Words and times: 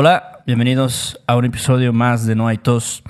Hola, 0.00 0.44
bienvenidos 0.46 1.20
a 1.26 1.34
un 1.34 1.44
episodio 1.44 1.92
más 1.92 2.24
de 2.24 2.36
No 2.36 2.46
hay 2.46 2.56
tos. 2.56 3.02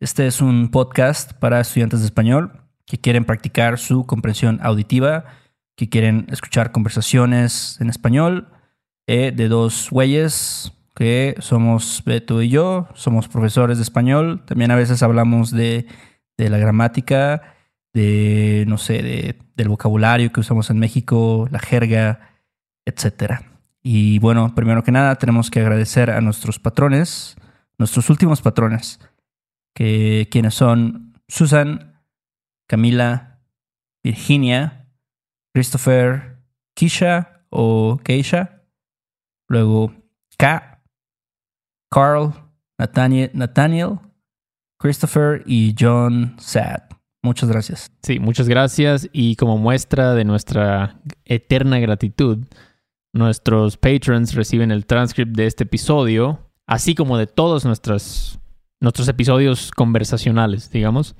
Este 0.00 0.26
es 0.26 0.42
un 0.42 0.70
podcast 0.70 1.32
para 1.32 1.60
estudiantes 1.60 2.00
de 2.00 2.04
español 2.04 2.52
que 2.84 2.98
quieren 3.00 3.24
practicar 3.24 3.78
su 3.78 4.04
comprensión 4.04 4.60
auditiva, 4.62 5.24
que 5.76 5.88
quieren 5.88 6.26
escuchar 6.30 6.72
conversaciones 6.72 7.80
en 7.80 7.88
español 7.88 8.48
eh, 9.06 9.32
de 9.34 9.48
dos 9.48 9.88
güeyes 9.90 10.74
que 10.94 11.36
somos 11.38 12.02
Beto 12.04 12.42
y 12.42 12.50
yo, 12.50 12.88
somos 12.92 13.28
profesores 13.28 13.78
de 13.78 13.84
español, 13.84 14.44
también 14.44 14.70
a 14.70 14.76
veces 14.76 15.02
hablamos 15.02 15.50
de, 15.52 15.86
la 16.36 16.58
gramática, 16.58 17.54
de, 17.94 18.66
no 18.68 18.76
sé, 18.76 19.02
de, 19.02 19.38
del 19.54 19.70
vocabulario 19.70 20.30
que 20.32 20.40
usamos 20.40 20.68
en 20.68 20.80
México, 20.80 21.48
la 21.50 21.60
jerga, 21.60 22.36
etcétera. 22.84 23.55
Y 23.88 24.18
bueno, 24.18 24.52
primero 24.52 24.82
que 24.82 24.90
nada 24.90 25.14
tenemos 25.14 25.48
que 25.48 25.60
agradecer 25.60 26.10
a 26.10 26.20
nuestros 26.20 26.58
patrones, 26.58 27.36
nuestros 27.78 28.10
últimos 28.10 28.42
patrones, 28.42 28.98
que 29.76 30.26
quienes 30.28 30.54
son 30.54 31.12
Susan, 31.28 32.02
Camila, 32.68 33.38
Virginia, 34.02 34.88
Christopher, 35.54 36.42
Kisha 36.74 37.44
o 37.48 38.00
Keisha, 38.02 38.64
luego 39.48 39.94
K, 40.36 40.82
Carl, 41.88 42.34
Nathaniel, 42.80 43.30
Nathaniel 43.34 44.00
Christopher 44.80 45.44
y 45.46 45.76
John 45.78 46.34
Sad. 46.40 46.82
Muchas 47.22 47.48
gracias. 47.48 47.92
Sí, 48.02 48.18
muchas 48.18 48.48
gracias. 48.48 49.08
Y 49.12 49.36
como 49.36 49.58
muestra 49.58 50.14
de 50.14 50.24
nuestra 50.24 51.00
eterna 51.24 51.78
gratitud, 51.78 52.46
nuestros 53.16 53.76
patrons 53.76 54.34
reciben 54.34 54.70
el 54.70 54.86
transcript 54.86 55.36
de 55.36 55.46
este 55.46 55.64
episodio, 55.64 56.40
así 56.66 56.94
como 56.94 57.18
de 57.18 57.26
todos 57.26 57.64
nuestros, 57.64 58.38
nuestros 58.80 59.08
episodios 59.08 59.70
conversacionales, 59.70 60.70
digamos. 60.70 61.16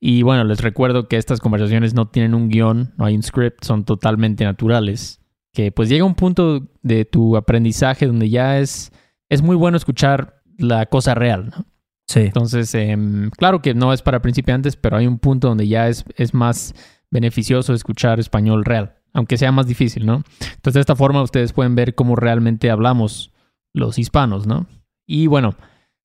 Y 0.00 0.22
bueno, 0.22 0.44
les 0.44 0.60
recuerdo 0.60 1.08
que 1.08 1.16
estas 1.16 1.40
conversaciones 1.40 1.94
no 1.94 2.08
tienen 2.08 2.34
un 2.34 2.48
guion, 2.48 2.94
no 2.98 3.04
hay 3.04 3.14
un 3.14 3.22
script, 3.22 3.64
son 3.64 3.84
totalmente 3.84 4.44
naturales. 4.44 5.20
Que 5.52 5.72
pues 5.72 5.88
llega 5.88 6.04
un 6.04 6.14
punto 6.14 6.68
de 6.82 7.04
tu 7.04 7.36
aprendizaje 7.36 8.06
donde 8.06 8.28
ya 8.28 8.58
es, 8.58 8.92
es 9.28 9.40
muy 9.40 9.56
bueno 9.56 9.76
escuchar 9.76 10.42
la 10.58 10.86
cosa 10.86 11.14
real, 11.14 11.52
¿no? 11.56 11.64
Sí. 12.06 12.20
Entonces, 12.20 12.72
em, 12.74 13.30
claro 13.30 13.62
que 13.62 13.74
no 13.74 13.92
es 13.92 14.00
para 14.00 14.22
principiantes, 14.22 14.76
pero 14.76 14.96
hay 14.96 15.06
un 15.06 15.18
punto 15.18 15.48
donde 15.48 15.66
ya 15.66 15.88
es, 15.88 16.04
es 16.16 16.34
más 16.34 16.74
beneficioso 17.10 17.74
escuchar 17.74 18.20
español 18.20 18.64
real, 18.64 18.96
aunque 19.16 19.38
sea 19.38 19.50
más 19.50 19.66
difícil, 19.66 20.04
¿no? 20.04 20.22
Entonces, 20.40 20.74
de 20.74 20.80
esta 20.80 20.94
forma 20.94 21.22
ustedes 21.22 21.54
pueden 21.54 21.74
ver 21.74 21.94
cómo 21.94 22.16
realmente 22.16 22.70
hablamos 22.70 23.32
los 23.72 23.98
hispanos, 23.98 24.46
¿no? 24.46 24.66
Y 25.08 25.26
bueno, 25.26 25.54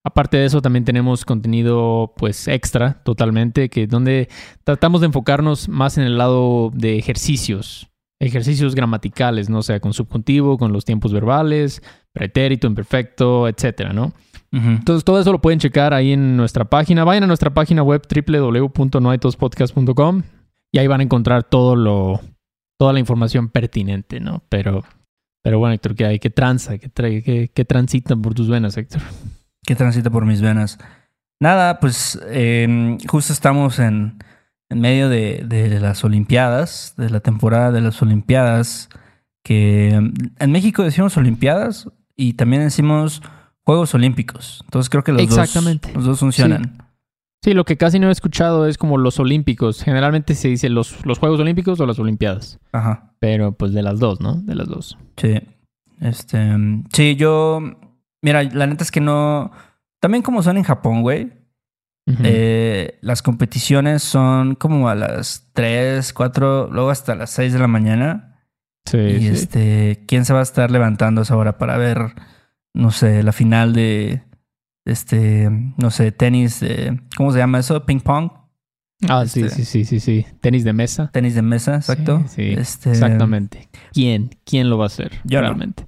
aparte 0.06 0.38
de 0.38 0.46
eso, 0.46 0.62
también 0.62 0.86
tenemos 0.86 1.26
contenido 1.26 2.14
pues 2.16 2.48
extra 2.48 3.04
totalmente, 3.04 3.70
que 3.70 3.86
donde 3.86 4.30
tratamos 4.64 5.02
de 5.02 5.08
enfocarnos 5.08 5.68
más 5.68 5.98
en 5.98 6.06
el 6.06 6.18
lado 6.18 6.72
de 6.74 6.98
ejercicios, 6.98 7.90
ejercicios 8.22 8.76
gramaticales, 8.76 9.50
¿no? 9.50 9.58
O 9.58 9.64
sea, 9.64 9.82
con 9.82 9.92
subjuntivo, 9.92 10.58
con 10.58 10.72
los 10.72 10.86
tiempos 10.86 11.12
verbales, 11.12 11.84
pretérito, 12.14 12.66
imperfecto, 12.66 13.50
etcétera, 13.50 13.92
¿no? 13.92 14.14
Entonces, 14.54 15.04
todo 15.06 15.20
eso 15.20 15.34
lo 15.34 15.42
pueden 15.42 15.60
checar 15.60 15.94
ahí 15.94 16.12
en 16.12 16.36
nuestra 16.36 16.66
página. 16.66 17.06
Vayan 17.06 17.24
a 17.24 17.28
nuestra 17.28 17.54
página 17.54 17.84
web 17.84 18.02
www.noaitospodcast.com 18.10 20.24
y 20.74 20.78
ahí 20.78 20.88
van 20.88 21.00
a 21.00 21.04
encontrar 21.04 21.44
todo 21.44 21.78
lo, 21.78 22.20
toda 22.82 22.94
la 22.94 23.00
información 23.00 23.50
pertinente, 23.50 24.20
¿no? 24.20 24.42
Pero, 24.50 24.84
pero 25.44 25.60
bueno, 25.60 25.76
Héctor, 25.76 25.94
¿qué 25.94 26.06
hay? 26.08 26.18
¿Qué 26.18 26.32
tranza? 26.32 26.80
¿Qué, 26.80 26.92
tra- 26.92 27.24
qué, 27.24 27.52
qué 27.54 27.64
transita 27.64 28.16
por 28.16 28.34
tus 28.34 28.50
venas, 28.50 28.76
Héctor? 28.76 29.04
que 29.64 29.76
transita 29.76 30.10
por 30.10 30.26
mis 30.26 30.42
venas. 30.42 30.80
Nada, 31.40 31.80
pues 31.80 32.20
eh, 32.26 32.98
justo 33.08 33.34
estamos 33.34 33.78
en, 33.78 34.18
en 34.70 34.80
medio 34.82 35.10
de, 35.10 35.46
de 35.48 35.80
las 35.80 36.04
Olimpiadas, 36.04 36.96
de 36.98 37.12
la 37.12 37.20
temporada 37.20 37.72
de 37.72 37.82
las 37.82 38.02
Olimpiadas, 38.02 38.90
que 39.44 40.00
mm, 40.02 40.14
en 40.40 40.52
México 40.52 40.82
decimos 40.82 41.16
Olimpiadas 41.18 41.88
y 42.16 42.34
también 42.34 42.64
decimos 42.64 43.22
Juegos 43.64 43.94
Olímpicos. 43.94 44.62
Entonces 44.66 44.90
creo 44.90 45.04
que 45.04 45.12
los, 45.12 45.22
Exactamente. 45.22 45.90
Dos, 45.90 45.98
los 45.98 46.06
dos 46.06 46.20
funcionan. 46.22 46.64
Sí, 46.64 46.81
lo 47.44 47.66
que 47.66 47.78
casi 47.78 48.00
no 48.00 48.10
he 48.10 48.12
escuchado 48.12 48.68
es 48.68 48.78
como 48.78 48.98
los 48.98 49.20
olímpicos. 49.20 49.84
Generalmente 49.84 50.36
se 50.36 50.48
dice 50.48 50.70
los, 50.70 51.04
los 51.06 51.18
Juegos 51.18 51.40
Olímpicos 51.40 51.80
o 51.80 51.86
las 51.88 51.98
Olimpiadas. 51.98 52.60
Ajá. 52.72 53.14
Pero 53.20 53.54
pues 53.54 53.74
de 53.74 53.82
las 53.82 54.00
dos, 54.00 54.22
¿no? 54.22 54.36
De 54.36 54.56
las 54.56 54.68
dos. 54.68 54.98
Sí. 55.18 55.42
Este, 56.00 56.56
sí, 56.94 57.16
yo, 57.16 57.62
mira, 58.22 58.44
la 58.44 58.68
neta 58.68 58.84
es 58.84 58.92
que 58.92 59.02
no, 59.02 59.52
también 60.00 60.24
como 60.24 60.44
son 60.44 60.58
en 60.58 60.64
Japón, 60.64 61.02
güey. 61.02 61.32
Eh, 62.24 62.98
las 63.02 63.22
competiciones 63.22 64.04
son 64.04 64.56
como 64.56 64.90
a 64.90 64.96
las 64.96 65.50
3, 65.54 66.12
4, 66.12 66.70
luego 66.70 66.90
hasta 66.90 67.16
las 67.16 67.30
6 67.30 67.54
de 67.54 67.60
la 67.60 67.68
mañana. 67.68 68.40
sí, 68.86 68.98
y 68.98 69.20
sí. 69.20 69.28
este, 69.28 70.04
¿quién 70.08 70.26
se 70.26 70.34
va 70.34 70.40
a 70.40 70.44
estar 70.44 70.72
levantando 70.72 71.22
a 71.22 71.24
esa 71.24 71.38
hora 71.38 71.58
para 71.58 71.78
ver, 71.78 72.16
no 72.74 72.92
sé, 72.92 73.24
la 73.24 73.32
final 73.32 73.72
de, 73.72 74.24
este, 74.86 75.50
no 75.78 75.92
sé, 75.92 76.12
tenis, 76.12 76.60
de, 76.60 77.00
¿cómo 77.18 77.32
se 77.32 77.40
llama 77.40 77.60
eso? 77.60 77.86
Ping 77.86 78.00
pong, 78.00 78.32
Ah, 79.10 79.26
sí, 79.26 79.42
este- 79.42 79.56
sí, 79.56 79.66
sí, 79.66 79.86
sí, 79.86 80.00
sí. 80.00 80.26
Tenis 80.42 80.64
de 80.64 80.74
mesa. 80.74 81.10
tenis 81.12 81.34
de 81.34 81.42
mesa, 81.42 81.76
exacto. 81.76 82.20
Sí, 82.28 82.36
sí, 82.36 82.42
Este, 82.56 82.92
exactamente. 82.92 83.68
¿Quién? 83.94 84.30
¿Quién 84.46 84.70
lo 84.70 84.78
va 84.78 84.86
a 84.86 84.88
hacer 84.88 85.12
Yo 85.24 85.40
no. 85.42 85.48
realmente? 85.48 85.88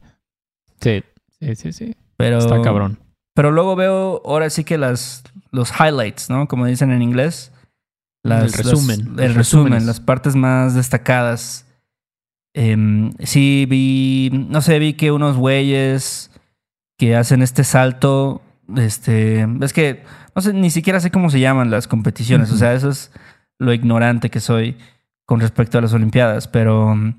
Sí, 0.82 1.04
sí, 1.40 1.56
sí, 1.56 1.74
sí. 1.74 1.96
Pero, 2.18 2.40
Está 2.40 2.62
cabrón. 2.62 3.00
Pero 3.36 3.52
luego 3.52 3.76
veo 3.76 4.22
ahora 4.26 4.50
sí 4.50 4.64
que 4.64 4.78
las, 4.80 5.24
los 5.52 5.72
highlights, 5.80 6.30
¿no? 6.32 6.48
Como 6.48 6.66
dicen 6.66 6.92
en 6.92 7.02
inglés. 7.04 7.52
Las, 8.24 8.46
El 8.58 8.64
resumen, 8.64 9.16
las- 9.16 9.26
el 9.26 9.36
resumen, 9.36 9.86
las 9.86 10.00
partes 10.00 10.36
más 10.36 10.74
destacadas. 10.76 11.68
Em, 12.56 13.12
sí, 13.20 13.66
vi, 13.68 14.30
no 14.50 14.62
sé, 14.62 14.78
vi 14.80 14.94
que 14.94 15.12
unos 15.12 15.36
güeyes 15.38 16.32
que 16.98 17.16
hacen 17.16 17.42
este 17.42 17.64
salto, 17.64 18.42
este, 18.76 19.48
es 19.62 19.74
que, 19.74 20.04
no 20.36 20.42
sé, 20.42 20.54
ni 20.54 20.70
siquiera 20.70 21.00
sé 21.00 21.12
cómo 21.12 21.30
se 21.30 21.40
llaman 21.40 21.70
las 21.72 21.88
competiciones, 21.88 22.52
o 22.52 22.58
sea, 22.58 22.74
eso 22.74 22.90
es 22.90 23.12
lo 23.60 23.74
ignorante 23.74 24.30
que 24.30 24.40
soy 24.40 24.78
con 25.26 25.40
respecto 25.40 25.78
a 25.78 25.82
las 25.82 25.94
Olimpiadas, 25.94 26.48
pero 26.48 26.88
um, 26.88 27.14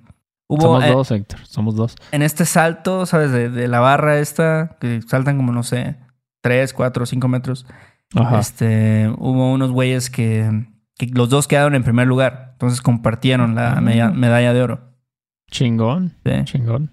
hubo 0.49 0.62
Somos 0.62 0.84
eh, 0.84 0.91
dos, 0.91 1.10
Héctor. 1.10 1.41
Somos 1.47 1.75
dos. 1.77 1.97
en 2.12 2.22
este 2.22 2.44
salto, 2.44 3.06
¿sabes? 3.06 3.31
De, 3.32 3.49
de 3.50 3.69
la 3.69 3.81
barra 3.81 4.19
esta, 4.19 4.77
que 4.81 5.00
saltan 5.03 5.37
como, 5.37 5.53
no 5.53 5.62
sé, 5.62 5.97
3, 6.43 6.72
4, 6.75 7.06
5 7.06 7.28
metros. 7.28 7.66
Ajá. 8.15 8.38
Este, 8.41 9.11
hubo 9.19 9.53
unos 9.53 9.71
güeyes 9.71 10.11
que, 10.11 10.66
que 10.99 11.06
los 11.06 11.31
dos 11.31 11.49
quedaron 11.49 11.75
en 11.75 11.82
primer 11.82 12.06
lugar. 12.06 12.50
Entonces 12.53 12.81
compartieron 12.82 13.55
la 13.55 13.81
meda- 13.81 14.11
medalla 14.11 14.53
de 14.53 14.62
oro. 14.62 14.81
Chingón, 15.50 16.15
¿sí? 16.25 16.32
chingón. 16.44 16.91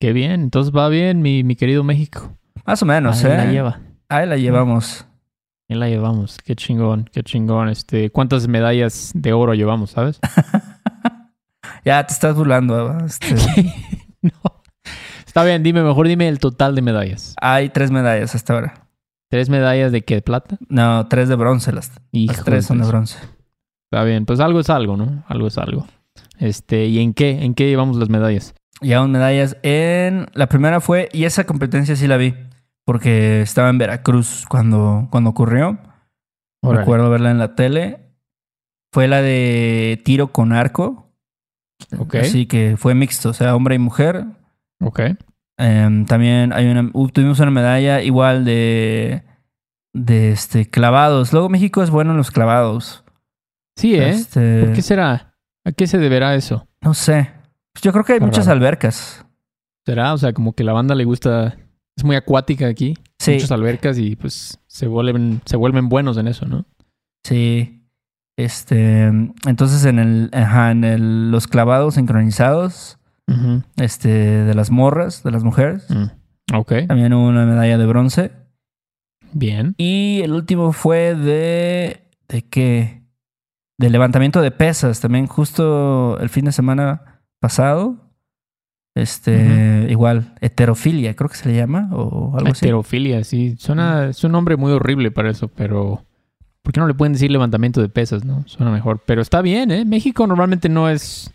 Qué 0.00 0.12
bien. 0.12 0.42
Entonces 0.42 0.72
va 0.74 0.88
bien, 0.88 1.22
mi, 1.22 1.42
mi 1.44 1.56
querido 1.56 1.82
México. 1.84 2.36
Más 2.66 2.82
o 2.82 2.86
menos, 2.86 3.24
Ahí 3.24 3.32
¿eh? 3.32 3.36
la 3.36 3.44
lleva. 3.46 3.80
Ahí 4.08 4.26
la 4.26 4.36
llevamos. 4.36 5.06
Ahí 5.68 5.76
la 5.76 5.88
llevamos. 5.88 6.38
Qué 6.44 6.54
chingón, 6.56 7.08
qué 7.12 7.22
chingón. 7.22 7.68
Este, 7.68 8.10
¿cuántas 8.10 8.48
medallas 8.48 9.12
de 9.14 9.32
oro 9.32 9.54
llevamos, 9.54 9.90
sabes? 9.90 10.20
Ya 11.84 12.06
te 12.06 12.14
estás 12.14 12.34
burlando. 12.34 12.86
¿va? 12.86 13.04
Este, 13.04 13.34
no. 14.22 14.62
Está 15.26 15.44
bien, 15.44 15.62
dime, 15.62 15.82
mejor 15.82 16.08
dime 16.08 16.28
el 16.28 16.38
total 16.38 16.74
de 16.74 16.82
medallas. 16.82 17.34
hay 17.40 17.68
tres 17.68 17.90
medallas 17.90 18.34
hasta 18.34 18.54
ahora. 18.54 18.88
¿Tres 19.28 19.50
medallas 19.50 19.92
de 19.92 20.02
qué? 20.02 20.22
¿Plata? 20.22 20.56
No, 20.68 21.06
tres 21.08 21.28
de 21.28 21.34
bronce. 21.34 21.72
Las, 21.72 21.92
las 22.12 22.44
tres 22.44 22.66
son 22.66 22.78
de 22.78 22.84
eso. 22.84 22.90
bronce. 22.90 23.18
Está 23.90 24.04
bien, 24.04 24.26
pues 24.26 24.40
algo 24.40 24.60
es 24.60 24.70
algo, 24.70 24.96
¿no? 24.96 25.24
Algo 25.28 25.48
es 25.48 25.58
algo. 25.58 25.86
Este, 26.38 26.86
¿y 26.86 27.00
en 27.00 27.14
qué? 27.14 27.44
¿En 27.44 27.54
qué 27.54 27.68
llevamos 27.68 27.96
las 27.96 28.08
medallas? 28.08 28.54
Llevamos 28.80 29.10
medallas 29.10 29.56
en... 29.62 30.26
La 30.34 30.48
primera 30.48 30.80
fue... 30.80 31.08
Y 31.12 31.24
esa 31.24 31.44
competencia 31.44 31.96
sí 31.96 32.06
la 32.06 32.16
vi. 32.16 32.34
Porque 32.84 33.40
estaba 33.42 33.70
en 33.70 33.78
Veracruz 33.78 34.44
cuando, 34.48 35.08
cuando 35.10 35.30
ocurrió. 35.30 35.78
Órale. 36.62 36.80
Recuerdo 36.80 37.10
verla 37.10 37.30
en 37.30 37.38
la 37.38 37.54
tele. 37.54 38.00
Fue 38.92 39.08
la 39.08 39.22
de 39.22 40.00
tiro 40.04 40.32
con 40.32 40.52
arco. 40.52 41.12
Ok. 41.98 42.16
Así 42.16 42.46
que 42.46 42.76
fue 42.76 42.94
mixto, 42.94 43.30
o 43.30 43.32
sea, 43.32 43.56
hombre 43.56 43.74
y 43.74 43.78
mujer. 43.78 44.24
Ok. 44.80 45.00
Em, 45.56 46.04
también 46.06 46.52
hay 46.52 46.66
una, 46.66 46.90
uh, 46.92 47.08
tuvimos 47.08 47.38
una 47.40 47.50
medalla 47.50 48.02
igual 48.02 48.44
de, 48.44 49.22
de 49.92 50.32
este, 50.32 50.68
clavados. 50.68 51.32
Luego 51.32 51.48
México 51.48 51.82
es 51.82 51.90
bueno 51.90 52.12
en 52.12 52.16
los 52.16 52.30
clavados. 52.30 53.04
Sí, 53.76 53.94
¿eh? 53.94 54.10
Este, 54.10 54.64
¿Por 54.64 54.72
qué 54.72 54.82
será? 54.82 55.34
¿A 55.64 55.72
qué 55.72 55.86
se 55.86 55.98
deberá 55.98 56.34
eso? 56.34 56.68
No 56.80 56.94
sé. 56.94 57.30
Pues 57.72 57.82
yo 57.82 57.92
creo 57.92 58.04
que 58.04 58.12
hay 58.12 58.18
Está 58.18 58.26
muchas 58.26 58.46
raro. 58.46 58.58
albercas. 58.58 59.26
¿Será? 59.84 60.12
O 60.12 60.18
sea, 60.18 60.32
como 60.32 60.52
que 60.52 60.64
la 60.64 60.72
banda 60.72 60.94
le 60.94 61.04
gusta. 61.04 61.56
Es 61.96 62.04
muy 62.04 62.16
acuática 62.16 62.66
aquí. 62.66 62.94
Sí, 63.18 63.32
Muchas 63.34 63.52
albercas 63.52 63.98
y 63.98 64.16
pues 64.16 64.58
se 64.66 64.86
vuelven, 64.86 65.40
se 65.44 65.56
vuelven 65.56 65.88
buenos 65.88 66.16
en 66.16 66.28
eso, 66.28 66.46
¿no? 66.46 66.64
sí. 67.26 67.80
Este, 68.36 69.04
entonces 69.46 69.84
en 69.84 70.00
el, 70.00 70.28
ajá, 70.32 70.72
en 70.72 70.82
el, 70.82 71.30
los 71.30 71.46
clavados 71.46 71.94
sincronizados, 71.94 72.98
este, 73.76 74.08
de 74.08 74.54
las 74.54 74.72
morras, 74.72 75.22
de 75.22 75.30
las 75.30 75.44
mujeres, 75.44 75.86
Mm. 75.88 76.06
Ok. 76.52 76.72
También 76.88 77.12
hubo 77.14 77.28
una 77.28 77.46
medalla 77.46 77.78
de 77.78 77.86
bronce. 77.86 78.32
Bien. 79.32 79.74
Y 79.78 80.20
el 80.22 80.32
último 80.32 80.72
fue 80.72 81.14
de. 81.14 82.10
¿De 82.28 82.42
qué? 82.42 83.02
De 83.78 83.88
levantamiento 83.88 84.42
de 84.42 84.50
pesas. 84.50 85.00
También 85.00 85.26
justo 85.26 86.18
el 86.18 86.28
fin 86.28 86.44
de 86.44 86.52
semana 86.52 87.22
pasado. 87.40 88.03
Este, 88.94 89.86
igual, 89.90 90.34
heterofilia, 90.40 91.14
creo 91.16 91.28
que 91.28 91.36
se 91.36 91.48
le 91.48 91.56
llama, 91.56 91.88
o 91.92 92.36
algo 92.36 92.52
así. 92.52 92.64
Heterofilia, 92.64 93.24
sí. 93.24 93.56
Suena, 93.58 94.06
es 94.06 94.22
un 94.22 94.32
nombre 94.32 94.56
muy 94.56 94.72
horrible 94.72 95.10
para 95.10 95.30
eso, 95.30 95.48
pero. 95.48 96.04
¿Por 96.62 96.72
qué 96.72 96.80
no 96.80 96.86
le 96.86 96.94
pueden 96.94 97.12
decir 97.12 97.30
levantamiento 97.30 97.82
de 97.82 97.88
pesas, 97.90 98.24
no? 98.24 98.42
Suena 98.46 98.70
mejor. 98.72 99.02
Pero 99.04 99.20
está 99.20 99.42
bien, 99.42 99.70
¿eh? 99.70 99.84
México 99.84 100.26
normalmente 100.26 100.68
no 100.68 100.88
es. 100.88 101.30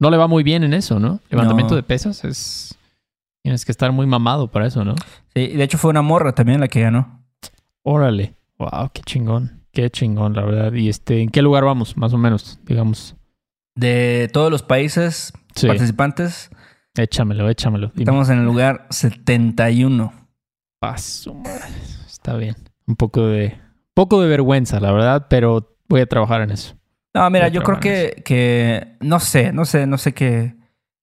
No 0.00 0.10
le 0.10 0.16
va 0.16 0.26
muy 0.26 0.42
bien 0.42 0.64
en 0.64 0.72
eso, 0.74 0.98
¿no? 0.98 1.20
Levantamiento 1.30 1.74
No. 1.74 1.76
de 1.76 1.82
pesas 1.84 2.24
es. 2.24 2.76
Tienes 3.42 3.64
que 3.64 3.70
estar 3.72 3.92
muy 3.92 4.06
mamado 4.06 4.48
para 4.50 4.66
eso, 4.66 4.84
¿no? 4.84 4.94
Sí, 5.34 5.46
de 5.48 5.62
hecho 5.62 5.78
fue 5.78 5.90
una 5.90 6.02
morra 6.02 6.32
también 6.34 6.58
la 6.60 6.68
que 6.68 6.80
ganó. 6.80 7.22
Órale. 7.82 8.34
Wow, 8.58 8.90
qué 8.92 9.02
chingón. 9.02 9.62
Qué 9.72 9.90
chingón, 9.90 10.34
la 10.34 10.42
verdad. 10.44 10.72
Y 10.72 10.88
este, 10.88 11.22
¿en 11.22 11.28
qué 11.28 11.40
lugar 11.42 11.64
vamos, 11.64 11.96
más 11.96 12.12
o 12.12 12.18
menos? 12.18 12.58
Digamos. 12.66 13.14
De 13.76 14.28
todos 14.32 14.50
los 14.50 14.62
países 14.62 15.32
Sí. 15.54 15.66
participantes, 15.68 16.50
Échamelo, 16.98 17.48
échamelo. 17.48 17.88
Dime. 17.88 18.02
estamos 18.02 18.28
en 18.30 18.38
el 18.38 18.44
lugar 18.44 18.86
71. 18.90 20.12
Paso, 20.80 21.34
madre. 21.34 21.64
Está 22.06 22.36
bien. 22.36 22.56
Un 22.86 22.96
poco 22.96 23.26
de. 23.26 23.58
Poco 23.94 24.20
de 24.20 24.28
vergüenza, 24.28 24.80
la 24.80 24.92
verdad, 24.92 25.26
pero 25.28 25.76
voy 25.88 26.00
a 26.00 26.06
trabajar 26.06 26.42
en 26.42 26.50
eso. 26.50 26.76
No, 27.14 27.28
mira, 27.30 27.46
Voy 27.46 27.54
yo 27.54 27.62
creo 27.62 27.80
que, 27.80 28.22
que 28.24 28.96
no 29.00 29.18
sé, 29.18 29.52
no 29.52 29.64
sé, 29.64 29.86
no 29.86 29.98
sé 29.98 30.14
qué, 30.14 30.54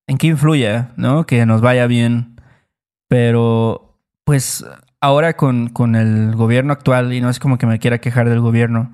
en 0.08 0.18
qué 0.18 0.28
influye, 0.28 0.86
¿no? 0.96 1.26
Que 1.26 1.46
nos 1.46 1.62
vaya 1.62 1.88
bien. 1.88 2.40
Pero, 3.08 4.00
pues, 4.24 4.66
ahora 5.02 5.36
con, 5.36 5.70
con 5.70 5.96
el 5.96 6.36
gobierno 6.36 6.74
actual, 6.74 7.12
y 7.14 7.22
no 7.22 7.30
es 7.30 7.40
como 7.40 7.58
que 7.58 7.66
me 7.66 7.80
quiera 7.80 8.00
quejar 8.00 8.30
del 8.30 8.40
gobierno, 8.40 8.94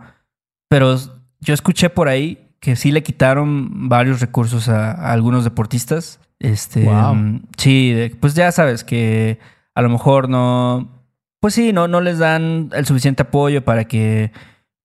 pero 0.67 0.95
yo 1.39 1.53
escuché 1.53 1.89
por 1.89 2.07
ahí 2.07 2.49
que 2.59 2.75
sí 2.75 2.91
le 2.91 3.03
quitaron 3.03 3.89
varios 3.89 4.19
recursos 4.19 4.69
a, 4.69 4.91
a 4.91 5.11
algunos 5.11 5.43
deportistas. 5.43 6.19
Este, 6.41 6.83
Wow. 6.85 7.15
mm, 7.15 7.41
sí, 7.57 8.11
pues 8.19 8.33
ya 8.33 8.51
sabes 8.51 8.83
que 8.83 9.39
a 9.75 9.81
lo 9.81 9.89
mejor 9.89 10.27
no, 10.27 11.05
pues 11.39 11.53
sí, 11.53 11.71
no, 11.71 11.87
no 11.87 12.01
les 12.01 12.17
dan 12.19 12.69
el 12.73 12.85
suficiente 12.85 13.23
apoyo 13.23 13.63
para 13.63 13.85
que 13.85 14.31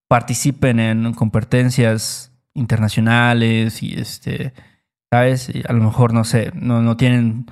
participen 0.08 0.78
en 0.80 1.12
competencias 1.14 2.30
internacionales 2.54 3.82
y 3.82 3.94
este, 3.98 4.52
¿sabes? 5.10 5.50
Y 5.54 5.62
a 5.68 5.72
lo 5.72 5.82
mejor, 5.82 6.12
no 6.12 6.24
sé, 6.24 6.52
no, 6.54 6.80
no 6.82 6.96
tienen 6.96 7.46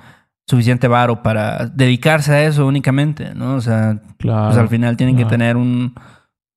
suficiente 0.47 0.87
varo 0.87 1.23
para 1.23 1.65
dedicarse 1.67 2.31
a 2.33 2.43
eso 2.45 2.65
únicamente, 2.67 3.33
¿no? 3.35 3.55
O 3.55 3.61
sea, 3.61 3.99
Claro. 4.17 4.45
pues 4.47 4.57
al 4.57 4.69
final 4.69 4.95
tienen 4.97 5.17
que 5.17 5.25
tener 5.25 5.57
un 5.57 5.95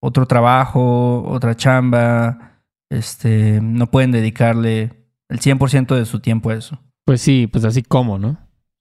otro 0.00 0.26
trabajo, 0.26 1.24
otra 1.28 1.56
chamba, 1.56 2.60
este, 2.90 3.60
no 3.62 3.86
pueden 3.90 4.12
dedicarle 4.12 4.92
el 5.28 5.40
100% 5.40 5.96
de 5.96 6.04
su 6.06 6.20
tiempo 6.20 6.50
a 6.50 6.54
eso. 6.54 6.78
Pues 7.08 7.22
sí, 7.22 7.46
pues 7.46 7.64
así 7.64 7.82
como, 7.82 8.18
¿no? 8.18 8.36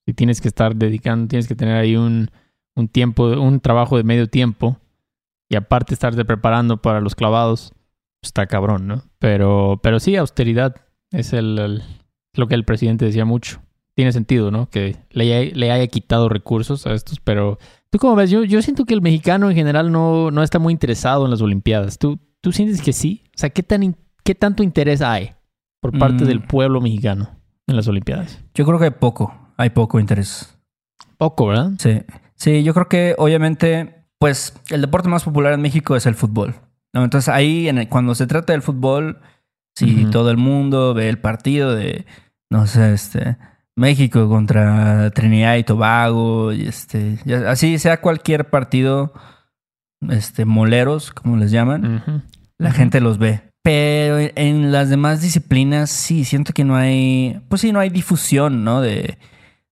Si 0.06 0.14
tienes 0.14 0.42
que 0.42 0.50
estar 0.50 0.76
dedicando, 0.76 1.30
tienes 1.30 1.48
que 1.48 1.56
tener 1.56 1.78
ahí 1.78 1.96
un, 1.96 2.30
un 2.76 2.90
tiempo, 2.90 3.28
un 3.28 3.62
trabajo 3.62 3.96
de 3.96 4.04
medio 4.04 4.28
tiempo 4.28 4.78
y 5.50 5.56
aparte 5.56 5.94
estarte 5.94 6.26
preparando 6.26 6.82
para 6.82 7.00
los 7.00 7.16
clavados, 7.16 7.72
pues 8.20 8.28
está 8.28 8.46
cabrón, 8.46 8.86
¿no? 8.86 9.04
Pero, 9.20 9.80
pero 9.82 10.02
sí, 10.02 10.18
austeridad 10.18 10.76
es 11.12 11.32
el, 11.32 11.58
el- 11.58 11.84
lo 12.34 12.50
que 12.50 12.56
el 12.56 12.66
presidente 12.66 13.06
decía 13.06 13.24
mucho. 13.24 13.62
Tiene 13.96 14.12
sentido, 14.12 14.52
¿no? 14.52 14.70
Que 14.70 14.98
le, 15.12 15.34
haya- 15.34 15.56
le 15.56 15.72
haya 15.72 15.88
quitado 15.88 16.28
recursos 16.28 16.86
a 16.86 16.94
estos, 16.94 17.22
pero 17.22 17.60
tú 17.90 17.98
cómo 17.98 18.16
ves, 18.18 18.30
yo, 18.30 18.44
yo 18.44 18.62
siento 18.62 18.84
que 18.84 18.94
el 18.94 19.02
mexicano 19.02 19.50
en 19.50 19.56
general 19.56 19.90
no, 19.90 20.32
no 20.32 20.44
está 20.44 20.60
muy 20.60 20.74
interesado 20.74 21.24
en 21.24 21.32
las 21.32 21.42
Olimpiadas. 21.42 21.98
¿Tú, 21.98 22.20
tú 22.42 22.52
sientes 22.52 22.82
que 22.82 22.92
sí? 22.92 23.24
O 23.28 23.38
sea, 23.38 23.52
¿qué, 23.52 23.64
tan, 23.64 23.96
qué 24.26 24.36
tanto 24.36 24.64
interés 24.64 25.02
hay 25.02 25.32
por 25.80 25.98
parte 25.98 26.26
Mm. 26.26 26.28
del 26.28 26.44
pueblo 26.44 26.82
mexicano 26.82 27.37
en 27.68 27.76
las 27.76 27.88
Olimpiadas? 27.88 28.40
Yo 28.54 28.66
creo 28.66 28.80
que 28.80 28.86
hay 28.86 28.92
poco, 28.92 29.34
hay 29.58 29.70
poco 29.72 30.00
interés. 30.00 30.58
Poco, 31.18 31.48
¿verdad? 31.48 31.72
Sí, 31.80 32.02
sí, 32.36 32.64
yo 32.64 32.74
creo 32.74 32.88
que 32.90 33.16
obviamente, 33.18 34.06
pues 34.20 34.54
el 34.70 34.82
deporte 34.82 35.10
más 35.10 35.24
popular 35.24 35.54
en 35.54 35.62
México 35.62 35.96
es 35.96 36.06
el 36.06 36.16
fútbol. 36.16 36.56
¿no? 36.94 37.04
Entonces 37.04 37.30
ahí, 37.30 37.68
en 37.68 37.78
el- 37.80 37.90
cuando 37.90 38.16
se 38.16 38.28
trata 38.28 38.54
del 38.54 38.62
fútbol, 38.62 39.20
si 39.76 40.06
todo 40.06 40.32
el 40.32 40.38
mundo 40.38 40.94
ve 40.96 41.10
el 41.10 41.20
partido 41.20 41.76
de, 41.76 42.06
no 42.50 42.66
sé, 42.66 42.94
este, 42.94 43.38
México 43.76 44.28
contra 44.28 45.12
Trinidad 45.12 45.56
y 45.58 45.64
Tobago, 45.64 46.52
y 46.54 46.68
este, 46.68 47.20
así 47.48 47.78
sea 47.78 48.02
cualquier 48.02 48.50
partido, 48.50 49.14
este, 50.10 50.46
moleros, 50.46 51.12
como 51.12 51.38
les 51.38 51.52
llaman, 51.52 52.24
la 52.58 52.72
gente 52.72 53.02
los 53.02 53.18
ve. 53.20 53.47
Pero 53.68 54.18
en- 54.36 54.72
las 54.72 54.90
demás 54.90 55.22
disciplinas 55.22 55.90
sí, 55.90 56.24
siento 56.24 56.54
que 56.54 56.64
no 56.64 56.78
hay, 56.78 57.42
pues 57.50 57.60
sí, 57.60 57.74
no 57.74 57.82
hay 57.82 57.90
difusión, 57.90 58.64
¿no? 58.64 58.80
De, 58.80 59.18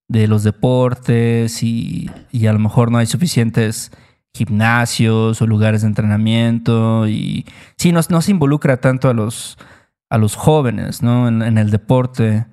de 0.10 0.28
los 0.28 0.44
deportes 0.44 1.64
y, 1.64 2.12
y 2.30 2.48
a 2.48 2.52
lo 2.52 2.60
mejor 2.60 2.92
no 2.92 2.98
hay 2.98 3.06
suficientes 3.06 3.92
gimnasios 4.34 5.42
o 5.42 5.48
lugares 5.48 5.82
de 5.84 5.88
entrenamiento 5.88 7.08
y 7.08 7.46
sí, 7.78 7.94
no, 7.94 8.02
no 8.10 8.22
se 8.22 8.32
involucra 8.32 8.76
tanto 8.82 9.08
a 9.08 9.14
los, 9.14 9.58
a 10.10 10.18
los 10.18 10.36
jóvenes, 10.36 11.02
¿no? 11.02 11.30
En, 11.30 11.42
en 11.42 11.58
el 11.58 11.72
deporte, 11.72 12.46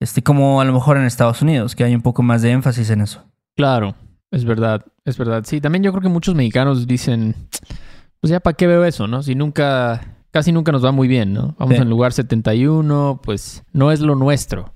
este, 0.00 0.22
como 0.22 0.60
a 0.60 0.64
lo 0.64 0.72
mejor 0.72 0.96
en 0.96 1.04
Estados 1.04 1.40
Unidos, 1.40 1.76
que 1.76 1.84
hay 1.84 1.94
un 1.94 2.02
poco 2.02 2.24
más 2.24 2.42
de 2.42 2.50
énfasis 2.50 2.90
en 2.90 3.02
eso. 3.02 3.22
Claro, 3.54 3.94
es 4.32 4.44
verdad, 4.44 4.84
es 5.04 5.16
verdad. 5.16 5.44
Sí, 5.46 5.60
también 5.60 5.84
yo 5.84 5.92
creo 5.92 6.02
que 6.02 6.08
muchos 6.08 6.34
mexicanos 6.34 6.88
dicen, 6.88 7.36
pues 8.20 8.32
ya 8.32 8.40
para 8.40 8.56
qué 8.56 8.66
veo 8.66 8.84
eso, 8.84 9.06
¿no? 9.06 9.22
Si 9.22 9.36
nunca, 9.36 10.00
casi 10.30 10.52
nunca 10.52 10.72
nos 10.72 10.84
va 10.84 10.92
muy 10.92 11.08
bien, 11.08 11.32
¿no? 11.32 11.54
Vamos 11.58 11.76
Sí. 11.76 11.82
en 11.82 11.90
lugar 11.90 12.12
71, 12.12 13.20
pues 13.22 13.62
no 13.72 13.90
es 13.92 14.00
lo 14.00 14.14
nuestro, 14.14 14.74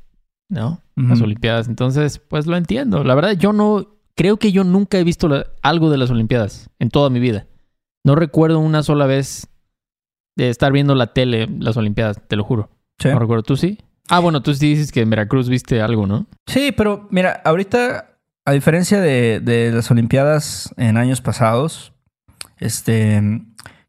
¿no? 0.49 0.81
Las. 0.97 1.21
Olimpiadas. 1.21 1.69
Entonces, 1.69 2.19
pues 2.19 2.47
lo 2.47 2.57
entiendo. 2.57 3.03
La 3.05 3.15
verdad, 3.15 3.33
yo 3.33 3.53
no, 3.53 3.87
creo 4.17 4.37
que 4.39 4.53
yo 4.53 4.65
nunca 4.65 4.99
he 4.99 5.05
visto 5.05 5.29
la- 5.29 5.47
algo 5.63 5.91
de 5.91 5.99
las 5.99 6.11
Olimpiadas 6.11 6.71
en 6.79 6.91
toda 6.91 7.11
mi 7.11 7.21
vida. 7.21 7.47
No 8.05 8.15
recuerdo 8.15 8.59
una 8.59 8.83
sola 8.83 9.07
vez 9.07 9.49
de 10.37 10.51
estar 10.51 10.73
viendo 10.73 10.95
la 10.95 11.13
tele, 11.13 11.49
las 11.61 11.77
Olimpiadas, 11.77 12.21
te 12.29 12.37
lo 12.37 12.45
juro. 12.45 12.71
Sí. 12.99 13.09
No 13.09 13.19
recuerdo, 13.19 13.43
¿tú 13.43 13.57
sí? 13.57 13.79
Ah, 14.09 14.19
bueno, 14.21 14.43
tú 14.43 14.53
sí 14.55 14.69
dices 14.71 14.93
que 14.93 15.01
en 15.01 15.11
Veracruz 15.11 15.49
viste 15.49 15.81
algo, 15.81 16.07
¿no? 16.07 16.27
Sí, 16.47 16.73
pero 16.77 17.09
mira, 17.11 17.41
ahorita, 17.45 18.19
a 18.45 18.53
diferencia 18.53 19.01
de, 19.01 19.41
de 19.41 19.73
las 19.73 19.91
Olimpiadas 19.91 20.73
en 20.77 20.97
años 20.99 21.21
pasados, 21.23 21.93
este, 22.59 23.23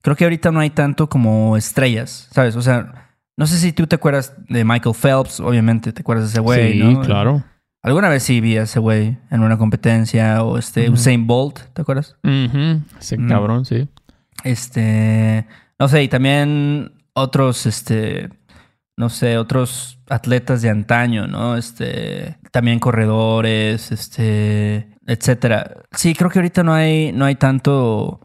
creo 0.05 0.15
que 0.15 0.23
ahorita 0.23 0.51
no 0.51 0.59
hay 0.59 0.69
tanto 0.69 1.09
como 1.09 1.57
estrellas, 1.57 2.29
¿sabes? 2.31 2.55
O 2.55 2.61
sea, 2.61 3.09
no 3.35 3.47
sé 3.47 3.57
si 3.57 3.73
tú 3.73 3.87
te 3.87 3.95
acuerdas 3.95 4.33
de 4.47 4.63
Michael 4.63 4.93
Phelps, 4.95 5.39
obviamente 5.39 5.91
te 5.91 6.01
acuerdas 6.01 6.25
de 6.27 6.29
ese 6.29 6.39
güey, 6.41 6.73
sí, 6.73 6.79
¿no? 6.93 7.01
claro. 7.01 7.43
Alguna 7.81 8.09
vez 8.09 8.21
sí 8.23 8.39
vi 8.39 8.55
a 8.57 8.63
ese 8.63 8.79
güey 8.79 9.17
en 9.31 9.41
una 9.41 9.57
competencia 9.57 10.43
o 10.43 10.57
este. 10.59 10.89
Usain 10.91 11.25
Bolt, 11.25 11.59
¿te 11.73 11.81
acuerdas? 11.81 12.15
Ujú, 12.23 12.81
Ese 12.99 13.17
Mm. 13.17 13.27
cabrón, 13.27 13.65
sí. 13.65 13.87
Este, 14.43 15.45
no 15.79 15.87
sé, 15.87 16.03
y 16.03 16.07
también 16.07 16.93
otros, 17.13 17.65
este, 17.65 18.29
no 18.97 19.09
sé, 19.09 19.37
otros 19.37 19.99
atletas 20.07 20.61
de 20.61 20.69
antaño, 20.69 21.27
¿no? 21.27 21.57
Este, 21.57 22.37
también 22.51 22.79
corredores, 22.79 23.91
este, 23.91 24.87
etcétera. 25.07 25.83
Sí, 25.91 26.13
creo 26.13 26.29
que 26.29 26.39
ahorita 26.39 26.63
no 26.63 26.73
hay, 26.73 27.11
no 27.11 27.25
hay 27.25 27.35
tanto, 27.35 28.19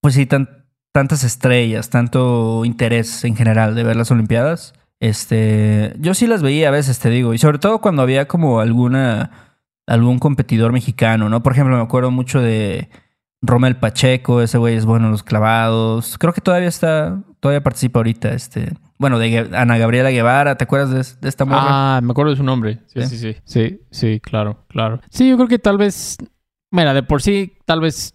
pues 0.00 0.14
sí, 0.14 0.26
tan- 0.26 0.63
tantas 0.94 1.24
estrellas, 1.24 1.90
tanto 1.90 2.64
interés 2.64 3.24
en 3.24 3.34
general 3.34 3.74
de 3.74 3.82
ver 3.82 3.96
las 3.96 4.12
Olimpiadas. 4.12 4.74
Este, 5.00 5.92
yo 5.98 6.14
sí 6.14 6.28
las 6.28 6.40
veía 6.40 6.68
a 6.68 6.70
veces, 6.70 7.00
te 7.00 7.10
digo, 7.10 7.34
y 7.34 7.38
sobre 7.38 7.58
todo 7.58 7.80
cuando 7.80 8.00
había 8.02 8.28
como 8.28 8.60
alguna, 8.60 9.58
algún 9.88 10.20
competidor 10.20 10.72
mexicano, 10.72 11.28
¿no? 11.28 11.42
Por 11.42 11.52
ejemplo, 11.52 11.76
me 11.76 11.82
acuerdo 11.82 12.12
mucho 12.12 12.40
de 12.40 12.88
Rommel 13.42 13.76
Pacheco, 13.76 14.40
ese 14.40 14.56
güey 14.56 14.76
es 14.76 14.84
bueno 14.86 15.06
en 15.06 15.10
los 15.10 15.24
clavados. 15.24 16.16
Creo 16.16 16.32
que 16.32 16.40
todavía 16.40 16.68
está, 16.68 17.20
todavía 17.40 17.62
participa 17.64 17.98
ahorita, 17.98 18.32
este, 18.32 18.72
bueno, 18.96 19.18
de 19.18 19.50
Ana 19.52 19.76
Gabriela 19.78 20.10
Guevara, 20.10 20.56
¿te 20.56 20.62
acuerdas 20.62 20.90
de, 20.90 21.20
de 21.20 21.28
esta 21.28 21.44
morra? 21.44 21.96
Ah, 21.96 22.00
me 22.04 22.12
acuerdo 22.12 22.30
de 22.30 22.36
su 22.36 22.44
nombre. 22.44 22.78
Sí, 22.86 23.02
Sí. 23.02 23.08
sí, 23.08 23.18
sí. 23.18 23.36
Sí, 23.44 23.80
sí, 23.90 24.20
claro, 24.20 24.64
claro. 24.68 25.00
Sí, 25.10 25.28
yo 25.28 25.34
creo 25.36 25.48
que 25.48 25.58
tal 25.58 25.76
vez, 25.76 26.16
mira, 26.70 26.94
de 26.94 27.02
por 27.02 27.20
sí, 27.20 27.58
tal 27.66 27.80
vez 27.80 28.13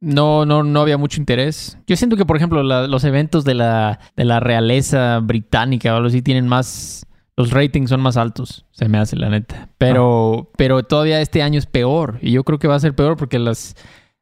no, 0.00 0.44
no, 0.46 0.62
no 0.62 0.80
había 0.80 0.96
mucho 0.98 1.20
interés. 1.20 1.78
Yo 1.86 1.96
siento 1.96 2.16
que, 2.16 2.24
por 2.26 2.36
ejemplo, 2.36 2.62
la- 2.62 2.86
los 2.86 3.04
eventos 3.04 3.44
de 3.44 3.54
la, 3.54 3.98
de 4.16 4.24
la 4.24 4.40
realeza 4.40 5.18
británica 5.20 5.92
o 5.92 5.96
algo 5.96 6.08
así 6.08 6.22
tienen 6.22 6.46
más, 6.46 7.06
los 7.36 7.50
ratings 7.50 7.90
son 7.90 8.00
más 8.00 8.16
altos, 8.16 8.64
se 8.70 8.88
me 8.88 8.98
hace 8.98 9.16
la 9.16 9.28
neta. 9.28 9.68
Pero, 9.78 10.50
pero 10.56 10.82
todavía 10.84 11.20
este 11.20 11.42
año 11.42 11.58
es 11.58 11.66
peor. 11.66 12.18
Y 12.22 12.32
yo 12.32 12.44
creo 12.44 12.58
que 12.58 12.68
va 12.68 12.74
a 12.76 12.80
ser 12.80 12.94
peor 12.94 13.16
porque 13.16 13.38
las, 13.38 13.74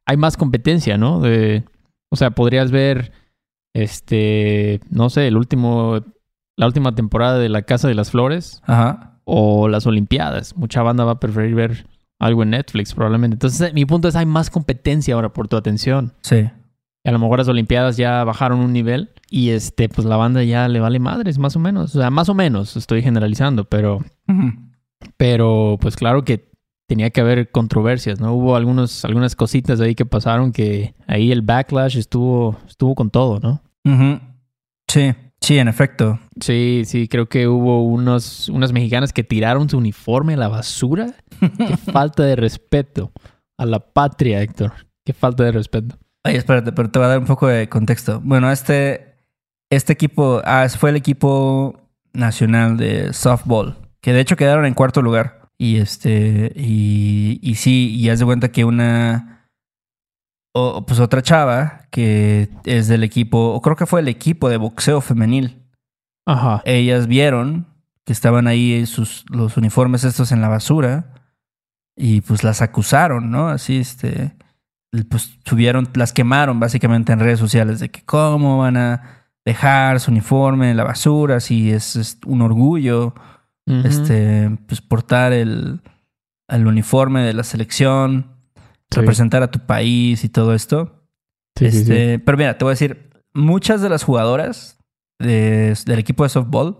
hay 0.05 0.17
más 0.17 0.37
competencia, 0.37 0.97
¿no? 0.97 1.19
De, 1.19 1.63
o 2.09 2.15
sea, 2.15 2.31
podrías 2.31 2.71
ver, 2.71 3.11
este, 3.73 4.79
no 4.89 5.09
sé, 5.09 5.27
el 5.27 5.37
último, 5.37 5.99
la 6.55 6.65
última 6.65 6.95
temporada 6.95 7.37
de 7.37 7.49
La 7.49 7.61
Casa 7.63 7.87
de 7.87 7.93
las 7.95 8.11
Flores 8.11 8.61
Ajá. 8.65 9.19
o 9.25 9.67
las 9.67 9.85
Olimpiadas. 9.85 10.55
Mucha 10.57 10.81
banda 10.81 11.03
va 11.03 11.13
a 11.13 11.19
preferir 11.19 11.53
ver 11.55 11.85
algo 12.19 12.43
en 12.43 12.51
Netflix 12.51 12.93
probablemente. 12.93 13.35
Entonces, 13.35 13.73
mi 13.73 13.85
punto 13.85 14.07
es, 14.07 14.15
hay 14.15 14.25
más 14.25 14.49
competencia 14.49 15.15
ahora 15.15 15.33
por 15.33 15.47
tu 15.47 15.57
atención. 15.57 16.13
Sí. 16.21 16.49
A 17.03 17.11
lo 17.11 17.19
mejor 17.19 17.39
las 17.39 17.47
Olimpiadas 17.47 17.95
ya 17.95 18.23
bajaron 18.23 18.59
un 18.59 18.73
nivel 18.73 19.11
y 19.29 19.49
este, 19.49 19.87
pues 19.87 20.05
la 20.05 20.17
banda 20.17 20.43
ya 20.43 20.67
le 20.67 20.79
vale 20.79 20.99
madres, 20.99 21.37
más 21.37 21.55
o 21.55 21.59
menos. 21.59 21.95
O 21.95 21.99
sea, 21.99 22.09
más 22.09 22.27
o 22.27 22.33
menos, 22.33 22.75
estoy 22.75 23.01
generalizando, 23.01 23.63
pero, 23.63 24.03
pero 25.15 25.77
pues 25.79 25.95
claro 25.95 26.25
que 26.25 26.51
tenía 26.87 27.09
que 27.09 27.21
haber 27.21 27.51
controversias, 27.51 28.19
¿no? 28.19 28.33
Hubo 28.33 28.55
algunos, 28.55 29.05
algunas 29.05 29.35
cositas 29.35 29.79
ahí 29.79 29.95
que 29.95 30.05
pasaron 30.05 30.51
que 30.51 30.95
ahí 31.05 31.31
el 31.31 31.43
backlash 31.43 31.97
estuvo, 31.97 32.57
estuvo 32.67 32.95
con 32.95 33.09
todo, 33.09 33.39
¿no? 33.39 33.61
Sí, 34.89 35.13
sí, 35.39 35.57
en 35.59 35.67
efecto. 35.67 36.19
Sí, 36.39 36.83
sí, 36.85 37.07
creo 37.07 37.27
que 37.27 37.47
hubo 37.47 37.85
unos, 37.85 38.49
unas 38.49 38.73
mexicanas 38.73 39.13
que 39.13 39.23
tiraron 39.23 39.69
su 39.69 39.77
uniforme 39.77 40.33
a 40.33 40.37
la 40.37 40.47
basura. 40.47 41.13
Qué 41.39 41.77
falta 41.77 42.23
de 42.23 42.35
respeto 42.35 43.11
a 43.57 43.65
la 43.65 43.79
patria, 43.79 44.41
Héctor. 44.41 44.73
Qué 45.05 45.13
falta 45.13 45.43
de 45.43 45.51
respeto. 45.51 45.97
Oye, 46.25 46.37
espérate, 46.37 46.71
pero 46.71 46.89
te 46.89 46.99
voy 46.99 47.05
a 47.05 47.09
dar 47.09 47.19
un 47.19 47.25
poco 47.25 47.47
de 47.47 47.69
contexto. 47.69 48.21
Bueno, 48.23 48.51
este, 48.51 49.15
este 49.69 49.93
equipo 49.93 50.41
ah, 50.43 50.67
fue 50.69 50.89
el 50.89 50.95
equipo 50.95 51.79
nacional 52.13 52.77
de 52.77 53.13
softball, 53.13 53.77
que 54.01 54.13
de 54.13 54.19
hecho 54.19 54.35
quedaron 54.35 54.65
en 54.65 54.73
cuarto 54.73 55.01
lugar. 55.01 55.49
Y 55.57 55.77
este, 55.77 56.51
y, 56.55 57.39
y 57.41 57.55
sí, 57.55 57.95
y 57.95 58.09
haz 58.09 58.19
de 58.19 58.25
cuenta 58.25 58.51
que 58.51 58.63
una, 58.63 59.49
o 60.53 60.85
pues 60.85 60.99
otra 60.99 61.21
chava 61.21 61.87
que 61.89 62.49
es 62.65 62.87
del 62.87 63.03
equipo, 63.03 63.53
o 63.53 63.61
creo 63.61 63.75
que 63.75 63.87
fue 63.87 64.01
el 64.01 64.07
equipo 64.07 64.49
de 64.49 64.57
boxeo 64.57 65.01
femenil. 65.01 65.63
Ajá. 66.27 66.61
Ellas 66.65 67.07
vieron 67.07 67.65
que 68.03 68.13
estaban 68.13 68.47
ahí 68.47 68.85
sus, 68.85 69.25
los 69.29 69.57
uniformes 69.57 70.03
estos 70.03 70.31
en 70.31 70.41
la 70.41 70.47
basura 70.47 71.13
y 71.97 72.21
pues 72.21 72.43
las 72.43 72.61
acusaron, 72.61 73.31
¿no? 73.31 73.49
Así, 73.49 73.77
este, 73.77 74.35
pues 75.09 75.37
subieron, 75.45 75.89
las 75.95 76.13
quemaron 76.13 76.59
básicamente 76.59 77.11
en 77.11 77.19
redes 77.19 77.39
sociales 77.39 77.79
de 77.79 77.89
que 77.89 78.03
cómo 78.05 78.59
van 78.59 78.77
a 78.77 79.25
dejar 79.45 79.99
su 79.99 80.11
uniforme 80.11 80.71
en 80.71 80.77
la 80.77 80.83
basura 80.83 81.39
si 81.39 81.71
es, 81.71 81.95
es 81.95 82.19
un 82.25 82.41
orgullo, 82.41 83.13
este, 83.83 84.49
pues 84.67 84.79
portar 84.81 85.33
el, 85.33 85.81
el 86.47 86.67
uniforme 86.67 87.21
de 87.21 87.33
la 87.33 87.43
selección, 87.43 88.35
Sí. 88.89 89.01
representar 89.01 89.43
a 89.43 89.51
tu 89.51 89.59
país 89.59 90.23
y 90.23 90.29
todo 90.29 90.53
esto. 90.53 91.03
Sí, 91.57 91.71
sí, 91.71 91.77
sí. 91.77 91.79
Este, 91.91 92.19
Pero 92.19 92.37
mira, 92.37 92.57
te 92.57 92.63
voy 92.63 92.71
a 92.71 92.75
decir, 92.75 93.09
muchas 93.33 93.81
de 93.81 93.89
las 93.89 94.03
jugadoras 94.05 94.79
de- 95.19 95.77
del 95.85 95.99
equipo 95.99 96.23
de 96.23 96.29
softball 96.29 96.77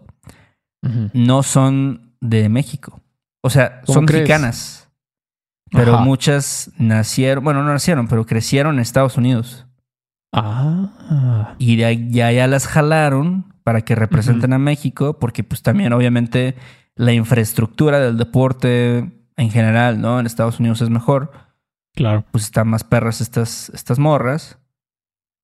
no 1.13 1.43
son 1.43 2.13
de 2.21 2.47
México. 2.47 3.01
O 3.43 3.49
sea, 3.49 3.81
¿Cómo 3.81 3.93
son 3.93 4.05
crees? 4.05 4.21
mexicanas. 4.21 4.86
Pero 5.71 5.95
Ajá. 5.95 6.03
muchas 6.03 6.71
nacieron, 6.77 7.43
bueno, 7.43 7.63
no 7.63 7.71
nacieron, 7.71 8.07
pero 8.07 8.25
crecieron 8.25 8.75
en 8.75 8.81
Estados 8.81 9.17
Unidos. 9.17 9.65
Ah. 10.33 11.55
Y 11.57 11.75
de 11.77 11.85
ahí 11.85 12.09
ya, 12.11 12.31
ya 12.31 12.47
las 12.47 12.67
jalaron 12.67 13.53
para 13.63 13.81
que 13.81 13.95
representen 13.95 14.53
a 14.53 14.59
México, 14.59 15.19
porque 15.19 15.43
pues 15.43 15.61
también 15.61 15.91
obviamente 15.93 16.55
la 16.95 17.13
infraestructura 17.13 17.99
del 17.99 18.17
deporte 18.17 19.11
en 19.35 19.51
general, 19.51 19.99
¿no? 20.01 20.19
En 20.19 20.25
Estados 20.25 20.59
Unidos 20.59 20.81
es 20.81 20.89
mejor. 20.89 21.31
Claro. 21.93 22.25
Pues 22.31 22.45
están 22.45 22.67
más 22.67 22.83
perras 22.83 23.21
estas, 23.21 23.69
estas 23.69 23.99
morras. 23.99 24.57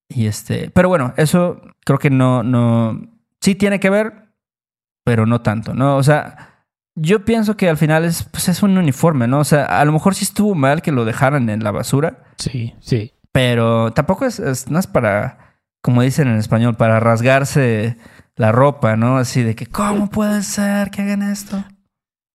Y 0.10 0.28
este, 0.28 0.70
pero 0.72 0.90
bueno, 0.90 1.14
eso 1.18 1.62
creo 1.86 2.00
que 2.00 2.10
no, 2.10 2.44
no, 2.44 3.02
sí 3.42 3.56
tiene 3.56 3.80
que 3.80 3.90
ver, 3.90 4.30
pero 5.04 5.26
no 5.26 5.42
tanto, 5.42 5.74
¿no? 5.74 5.98
O 5.98 6.04
sea, 6.04 6.53
yo 6.96 7.26
pienso 7.26 7.58
que 7.58 7.70
al 7.70 7.78
final 7.78 8.06
es, 8.06 8.24
pues 8.24 8.50
es 8.50 8.62
un 8.64 8.78
uniforme, 8.78 9.28
¿no? 9.28 9.40
O 9.40 9.44
sea, 9.44 9.66
a 9.66 9.84
lo 9.86 9.92
mejor 9.92 10.16
sí 10.16 10.24
estuvo 10.26 10.54
mal 10.56 10.82
que 10.82 10.92
lo 10.92 11.06
dejaran 11.06 11.50
en 11.50 11.64
la 11.64 11.72
basura, 11.72 12.24
Sí, 12.38 12.74
sí. 12.80 13.14
pero 13.32 13.92
tampoco 13.94 14.26
es, 14.26 14.40
es- 14.40 14.70
no 14.70 14.80
es 14.80 14.88
para, 14.88 15.58
como 15.82 16.02
dicen 16.02 16.28
en 16.28 16.38
español, 16.38 16.76
para 16.76 17.00
rasgarse 17.00 17.98
la 18.36 18.52
ropa, 18.52 18.96
¿no? 18.96 19.18
Así 19.18 19.44
de 19.44 19.56
que, 19.56 19.66
¿cómo 19.66 20.10
puede 20.10 20.42
ser 20.44 20.90
que 20.92 21.02
hagan 21.02 21.22
esto? 21.24 21.64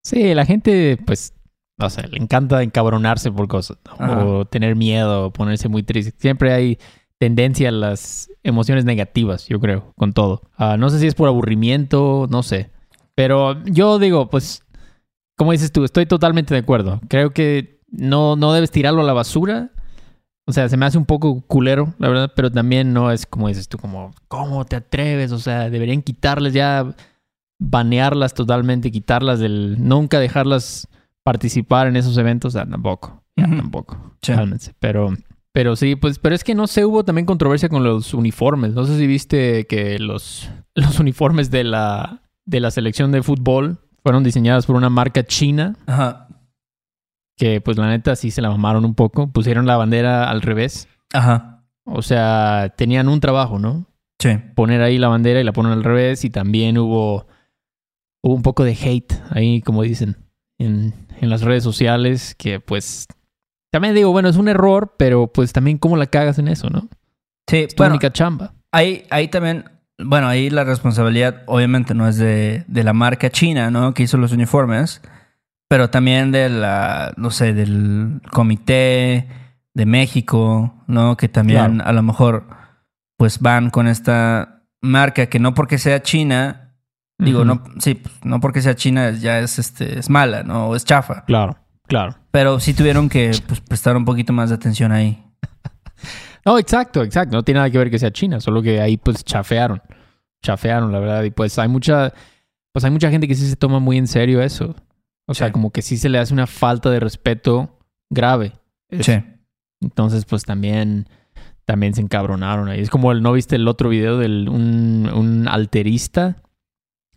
Sí, 0.05 0.35
la 0.35 0.45
gente, 0.47 0.99
pues, 1.07 1.35
no 1.77 1.91
sé, 1.91 2.07
le 2.09 2.19
encanta 2.19 2.63
encabronarse 2.63 3.31
por 3.31 3.47
cosas, 3.49 3.79
¿no? 4.01 4.39
O 4.41 4.45
tener 4.45 4.75
miedo, 4.75 5.27
o 5.27 5.33
ponerse 5.33 5.69
muy 5.69 5.83
triste. 5.83 6.13
Siempre 6.19 6.53
hay 6.53 6.79
tendencia 7.19 7.69
a 7.69 7.73
las 7.73 8.31
emociones 8.43 8.85
negativas, 8.85 9.47
yo 9.49 9.61
creo, 9.61 9.93
con 9.97 10.13
todo. 10.13 10.43
Ah, 10.57 10.77
no 10.77 10.89
sé 10.91 10.99
si 11.01 11.07
es 11.07 11.15
por 11.15 11.29
aburrimiento, 11.29 12.27
no 12.31 12.43
sé. 12.43 12.71
Pero 13.19 13.61
yo 13.65 13.99
digo, 13.99 14.31
pues, 14.31 14.63
como 15.37 15.51
dices 15.51 15.73
tú, 15.73 15.83
estoy 15.83 16.07
totalmente 16.07 16.55
de 16.55 16.61
acuerdo. 16.61 17.01
Creo 17.09 17.33
que 17.33 17.81
no, 17.91 18.37
no 18.37 18.53
debes 18.53 18.71
tirarlo 18.71 19.01
a 19.01 19.05
la 19.05 19.13
basura. 19.13 19.73
O 20.47 20.53
sea, 20.53 20.69
se 20.69 20.77
me 20.77 20.87
hace 20.87 20.99
un 20.99 21.05
poco 21.05 21.41
culero, 21.41 21.95
la 21.99 22.09
verdad, 22.11 22.33
pero 22.37 22.53
también 22.53 22.93
no 22.93 23.11
es 23.11 23.27
como 23.27 23.49
dices 23.49 23.69
tú, 23.69 23.77
como, 23.77 24.13
¿cómo 24.29 24.65
te 24.67 24.77
atreves? 24.77 25.33
O 25.33 25.41
sea, 25.41 25.69
deberían 25.69 26.03
quitarles 26.03 26.55
ya, 26.55 26.95
banearlas 27.59 28.35
totalmente, 28.35 28.93
quitarlas 28.93 29.41
del, 29.41 29.77
nunca 29.81 30.21
dejarlas 30.21 30.87
participar 31.25 31.89
en 31.89 31.97
esos 31.97 32.17
eventos, 32.19 32.53
sea, 32.53 32.67
tampoco, 32.67 33.25
ya 33.35 33.49
tampoco, 33.49 34.15
Sí. 34.23 34.33
cálmense. 34.33 34.75
Pero, 34.79 35.13
pero 35.53 35.75
sí, 35.75 35.97
pues, 35.97 36.21
pero 36.21 36.37
es 36.37 36.45
que 36.45 36.55
no 36.55 36.69
sé, 36.69 36.85
hubo 36.85 37.05
también 37.05 37.27
controversia 37.27 37.69
con 37.69 37.83
los 37.83 38.15
uniformes. 38.15 38.75
No 38.75 38.85
sé 38.85 38.97
si 38.97 39.09
viste 39.09 39.67
que 39.67 39.99
los, 39.99 40.49
los 40.77 41.01
uniformes 41.01 41.51
de 41.51 41.65
la, 41.65 42.23
de 42.49 42.61
la 42.61 42.71
selección 42.71 43.13
de 43.13 43.23
fútbol 43.23 43.79
fueron 44.03 44.25
diseñados 44.25 44.67
por 44.67 44.77
una 44.77 44.89
marca 44.91 45.23
china 45.25 45.77
Ajá, 45.87 46.29
que 47.37 47.61
pues 47.61 47.77
la 47.77 47.89
neta 47.89 48.17
sí 48.17 48.31
se 48.31 48.43
la 48.43 48.51
mamaron 48.51 48.85
un 48.85 48.95
poco. 48.95 49.31
Pusieron 49.31 49.67
la 49.67 49.77
bandera 49.77 50.29
al 50.31 50.43
revés. 50.43 50.89
ajá, 51.13 51.65
O 51.85 52.03
sea, 52.03 52.75
tenían 52.77 53.09
un 53.09 53.21
trabajo, 53.21 53.59
¿no? 53.59 53.87
sí, 54.21 54.31
Poner 54.57 54.83
ahí 54.83 54.99
la 54.99 55.09
bandera 55.09 55.41
y 55.41 55.45
la 55.45 55.53
ponen 55.53 55.73
al 55.73 55.85
revés. 55.85 56.25
Y 56.25 56.31
también 56.31 56.79
hubo, 56.79 57.27
hubo 58.23 58.35
un 58.35 58.43
poco 58.43 58.65
de 58.65 58.73
hate 58.73 59.13
ahí, 59.31 59.61
como 59.63 59.83
dicen, 59.83 60.17
en, 60.59 60.95
en 61.21 61.31
las 61.31 61.43
redes 61.43 61.63
sociales. 61.63 62.35
Que 62.35 62.59
pues 62.61 63.07
también 63.71 63.95
digo, 63.95 64.11
bueno, 64.11 64.29
es 64.29 64.37
un 64.37 64.49
error, 64.49 64.95
pero 64.99 65.29
pues 65.33 65.53
también 65.53 65.79
cómo 65.79 65.97
la 65.97 66.07
cagas 66.07 66.39
en 66.41 66.49
eso, 66.49 66.71
¿no? 66.71 66.89
sí. 67.49 67.59
Es 67.59 67.75
tu 67.75 67.83
Bueno, 67.83 67.95
única 67.95 68.13
chamba. 68.13 68.55
Ahí, 68.73 69.05
ahí 69.11 69.29
también, 69.29 69.65
bueno, 69.99 70.29
ahí 70.29 70.51
la 70.51 70.65
responsabilidad 70.65 71.43
obviamente 71.47 71.95
no 71.95 72.07
es 72.09 72.17
de, 72.17 72.65
de 72.69 72.85
la 72.85 72.93
marca 72.93 73.31
china, 73.31 73.71
¿no? 73.71 73.95
Que 73.95 74.05
hizo 74.05 74.17
los 74.17 74.33
uniformes, 74.33 75.03
pero 75.69 75.91
también 75.91 76.31
de 76.33 76.49
la, 76.49 77.13
no 77.17 77.31
sé, 77.31 77.53
del 77.53 78.21
comité 78.31 79.29
de 79.75 79.87
México, 79.87 80.75
¿no? 80.87 81.17
Que 81.17 81.29
también 81.29 81.75
Claro. 81.77 81.89
a 81.91 81.93
lo 81.93 82.03
mejor 82.03 82.47
pues 83.17 83.41
van 83.41 83.71
con 83.71 83.89
esta 83.89 84.63
marca 84.81 85.27
que 85.27 85.41
no 85.41 85.55
porque 85.55 85.79
sea 85.79 86.03
china, 86.03 86.75
digo, 87.19 87.45
no, 87.45 87.65
sí, 87.81 87.95
pues, 87.95 88.15
no 88.25 88.39
porque 88.41 88.63
sea 88.63 88.77
china 88.77 89.11
ya 89.11 89.41
es, 89.41 89.59
este, 89.59 89.99
es 89.99 90.09
mala, 90.09 90.45
¿no? 90.45 90.69
O 90.69 90.77
es 90.77 90.85
chafa. 90.85 91.25
Claro, 91.25 91.59
claro. 91.89 92.15
Pero 92.31 92.61
sí 92.61 92.75
tuvieron 92.75 93.09
que 93.09 93.33
pues, 93.49 93.61
prestar 93.61 93.97
un 93.97 94.05
poquito 94.05 94.33
más 94.33 94.51
de 94.51 94.55
atención 94.55 94.93
ahí. 94.93 95.23
No, 96.49 96.59
exacto, 96.59 97.03
exacto. 97.03 97.37
No 97.37 97.43
tiene 97.43 97.59
nada 97.59 97.71
que 97.71 97.77
ver 97.77 97.91
que 97.91 97.99
sea 97.99 98.11
China, 98.11 98.41
solo 98.41 98.63
que 98.63 98.81
ahí 98.81 98.97
pues 98.97 99.23
chafearon. 99.23 99.83
Chafearon, 100.43 100.91
la 100.93 100.99
verdad. 100.99 101.23
Y 101.25 101.31
pues 101.31 101.59
hay 101.59 101.69
mucha, 101.69 102.13
pues 102.73 102.85
hay 102.87 102.91
mucha 102.91 103.11
gente 103.11 103.29
que 103.29 103.35
sí 103.35 103.47
se 103.47 103.57
toma 103.57 103.81
muy 103.81 103.99
en 103.99 104.07
serio 104.07 104.41
eso. 104.41 104.75
O 105.27 105.35
sea, 105.35 105.53
como 105.53 105.71
que 105.71 105.83
sí 105.83 105.99
se 105.99 106.09
le 106.09 106.19
hace 106.19 106.33
una 106.33 106.47
falta 106.47 106.89
de 106.89 107.01
respeto 107.01 107.79
grave. 108.09 108.53
Sí. 109.01 109.23
Entonces, 109.83 110.25
pues 110.25 110.45
también, 110.45 111.07
también 111.67 111.93
se 111.93 112.01
encabronaron 112.01 112.69
ahí. 112.69 112.81
Es 112.81 112.89
como 112.89 113.13
el, 113.13 113.21
¿no 113.23 113.33
viste 113.35 113.57
el 113.57 113.69
otro 113.69 113.91
video 113.91 114.17
del 114.17 114.49
un, 114.49 115.11
un 115.15 115.49
alterista 115.49 116.37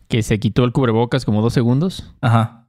que 0.08 0.22
se 0.22 0.38
quitó 0.40 0.64
el 0.64 0.72
cubrebocas 0.72 1.24
como 1.24 1.40
dos 1.40 1.54
segundos? 1.54 2.14
Ajá. 2.20 2.68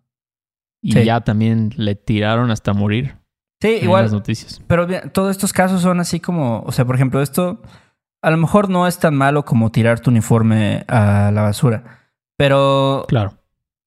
Y 0.82 0.94
Sí. 0.94 1.04
ya 1.04 1.20
también 1.22 1.72
le 1.76 1.96
tiraron 1.96 2.52
hasta 2.52 2.72
morir. 2.74 3.18
Sí, 3.64 3.78
en 3.78 3.84
igual. 3.86 4.04
las 4.04 4.12
noticias. 4.14 4.62
Pero 4.68 4.88
todos 5.12 5.32
estos 5.32 5.54
casos 5.54 5.82
son 5.82 6.00
así 6.00 6.20
como, 6.20 6.62
o 6.66 6.72
sea, 6.72 6.84
por 6.86 6.96
ejemplo, 6.96 7.22
esto 7.22 7.62
a 8.22 8.30
lo 8.30 8.38
mejor 8.38 8.70
no 8.70 8.88
es 8.88 9.00
tan 9.00 9.16
malo 9.16 9.46
como 9.46 9.72
tirar 9.72 10.00
tu 10.00 10.12
uniforme 10.12 10.84
a 10.88 11.32
la 11.34 11.42
basura, 11.44 11.84
pero, 12.38 13.06
Claro. 13.08 13.34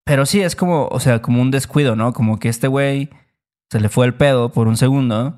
pero 0.04 0.24
sí 0.26 0.40
es 0.40 0.56
como, 0.56 0.88
o 0.88 0.98
sea, 1.00 1.20
como 1.22 1.40
un 1.42 1.50
descuido, 1.50 1.94
¿no? 1.96 2.12
Como 2.12 2.38
que 2.38 2.48
este 2.48 2.68
güey 2.68 3.10
se 3.70 3.80
le 3.80 3.88
fue 3.88 4.06
el 4.06 4.14
pedo 4.14 4.50
por 4.50 4.66
un 4.68 4.76
segundo 4.76 5.36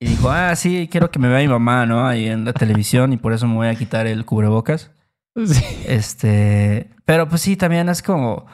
y 0.00 0.06
dijo, 0.08 0.30
ah, 0.30 0.54
sí, 0.56 0.88
quiero 0.90 1.10
que 1.10 1.18
me 1.18 1.28
vea 1.28 1.38
mi 1.40 1.48
mamá, 1.48 1.86
¿no? 1.86 2.06
Ahí 2.06 2.26
en 2.28 2.44
la 2.44 2.52
televisión 2.52 3.12
y 3.12 3.16
por 3.16 3.32
eso 3.32 3.46
me 3.46 3.54
voy 3.54 3.68
a 3.68 3.74
quitar 3.74 4.06
el 4.06 4.24
cubrebocas. 4.24 4.90
Sí. 5.46 5.64
Este, 5.86 6.90
pero 7.04 7.28
pues 7.28 7.40
sí, 7.42 7.56
también 7.56 7.88
es 7.88 8.02
como, 8.02 8.44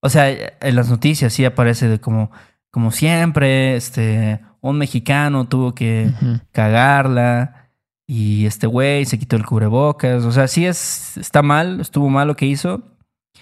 o 0.00 0.08
sea, 0.08 0.28
en 0.28 0.74
las 0.76 0.90
noticias 0.90 1.32
sí 1.32 1.44
aparece 1.44 1.86
de 1.88 2.00
como, 2.00 2.30
como 2.70 2.90
siempre, 2.90 3.76
este, 3.76 4.40
un 4.62 4.78
mexicano 4.78 5.46
tuvo 5.46 5.74
que 5.74 6.10
cagarla 6.52 7.68
y 8.06 8.46
este 8.46 8.66
güey 8.66 9.04
se 9.04 9.18
quitó 9.18 9.36
el 9.36 9.44
cubrebocas. 9.44 10.24
O 10.24 10.32
sea, 10.32 10.48
sí 10.48 10.64
es, 10.66 11.16
está 11.18 11.42
mal, 11.42 11.80
estuvo 11.80 12.08
mal 12.08 12.28
lo 12.28 12.36
que 12.36 12.46
hizo, 12.46 12.82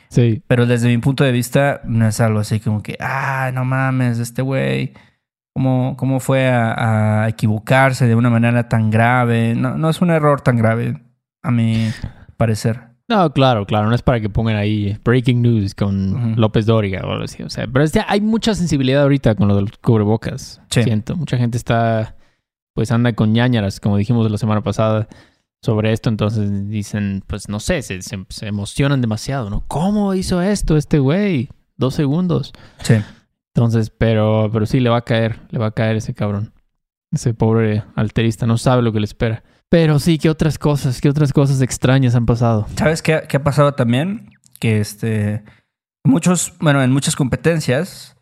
Sí. 0.08 0.42
pero 0.48 0.66
desde 0.66 0.88
mi 0.88 0.98
punto 0.98 1.22
de 1.24 1.30
vista 1.32 1.80
no 1.84 2.06
es 2.08 2.20
algo 2.20 2.40
así 2.40 2.58
como 2.60 2.82
que, 2.82 2.96
ah, 3.00 3.50
no 3.54 3.64
mames, 3.64 4.18
este 4.18 4.42
güey, 4.42 4.92
¿Cómo, 5.52 5.96
cómo 5.98 6.20
fue 6.20 6.48
a, 6.48 7.24
a 7.24 7.28
equivocarse 7.28 8.06
de 8.06 8.14
una 8.14 8.30
manera 8.30 8.68
tan 8.68 8.88
grave? 8.88 9.54
No, 9.56 9.76
no 9.76 9.90
es 9.90 10.00
un 10.00 10.10
error 10.10 10.40
tan 10.42 10.56
grave, 10.56 11.02
a 11.42 11.50
mi 11.50 11.90
parecer. 12.36 12.89
No, 13.10 13.32
claro, 13.32 13.66
claro, 13.66 13.88
no 13.88 13.94
es 13.94 14.02
para 14.02 14.20
que 14.20 14.30
pongan 14.30 14.56
ahí 14.56 14.96
breaking 15.04 15.42
news 15.42 15.74
con. 15.74 16.36
López 16.36 16.64
Dóriga 16.64 17.02
o 17.04 17.10
algo 17.10 17.24
así. 17.24 17.42
O 17.42 17.50
sea, 17.50 17.66
pero 17.66 17.84
es 17.84 17.90
que 17.92 18.00
hay 18.06 18.20
mucha 18.20 18.54
sensibilidad 18.54 19.02
ahorita 19.02 19.34
con 19.34 19.48
lo 19.48 19.56
del 19.56 19.76
cubrebocas. 19.78 20.62
Sí. 20.70 20.84
Siento, 20.84 21.16
mucha 21.16 21.36
gente 21.36 21.58
está, 21.58 22.16
pues 22.72 22.92
anda 22.92 23.12
con 23.14 23.32
ñañaras, 23.32 23.80
como 23.80 23.96
dijimos 23.96 24.30
la 24.30 24.38
semana 24.38 24.62
pasada, 24.62 25.08
sobre 25.60 25.92
esto. 25.92 26.08
Entonces 26.08 26.68
dicen, 26.68 27.22
pues 27.26 27.48
no 27.48 27.58
sé, 27.58 27.82
se, 27.82 28.00
se- 28.00 28.24
se 28.28 28.46
emocionan 28.46 29.00
demasiado, 29.00 29.50
¿no? 29.50 29.64
¿Cómo 29.66 30.14
hizo 30.14 30.40
esto 30.40 30.76
este 30.76 31.00
güey? 31.00 31.48
Dos 31.76 31.94
segundos. 31.94 32.52
Sí. 32.82 32.94
Entonces, 33.54 33.90
pero, 33.90 34.48
pero 34.52 34.66
sí, 34.66 34.78
le 34.78 34.88
va 34.90 34.98
a 34.98 35.02
caer, 35.04 35.40
le 35.50 35.58
va 35.58 35.66
a 35.66 35.70
caer 35.72 35.96
ese 35.96 36.14
cabrón. 36.14 36.52
Ese 37.10 37.34
pobre 37.34 37.82
alterista, 37.96 38.46
no 38.46 38.56
sabe 38.56 38.82
lo 38.82 38.92
que 38.92 39.00
le 39.00 39.04
espera. 39.06 39.42
Pero 39.70 40.00
sí, 40.00 40.18
¿qué 40.18 40.28
otras 40.28 40.58
cosas, 40.58 41.00
qué 41.00 41.08
otras 41.08 41.32
cosas 41.32 41.62
extrañas 41.62 42.16
han 42.16 42.26
pasado? 42.26 42.66
¿Sabes 42.76 43.02
qué, 43.02 43.22
qué 43.28 43.36
ha 43.36 43.44
pasado 43.44 43.72
también? 43.72 44.30
Que 44.58 44.80
este. 44.80 45.44
Muchos, 46.04 46.54
bueno, 46.58 46.82
en 46.82 46.90
muchas 46.90 47.14
competencias. 47.14 48.16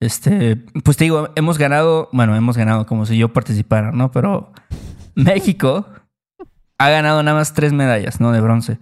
Este. 0.00 0.56
Pues 0.82 0.96
te 0.96 1.04
digo, 1.04 1.28
hemos 1.36 1.58
ganado. 1.58 2.08
Bueno, 2.12 2.34
hemos 2.34 2.56
ganado 2.56 2.86
como 2.86 3.04
si 3.04 3.18
yo 3.18 3.30
participara, 3.30 3.92
¿no? 3.92 4.10
Pero 4.10 4.52
México 5.14 5.86
ha 6.78 6.88
ganado 6.88 7.22
nada 7.22 7.36
más 7.36 7.52
tres 7.52 7.74
medallas, 7.74 8.18
¿no? 8.18 8.32
De 8.32 8.40
bronce. 8.40 8.78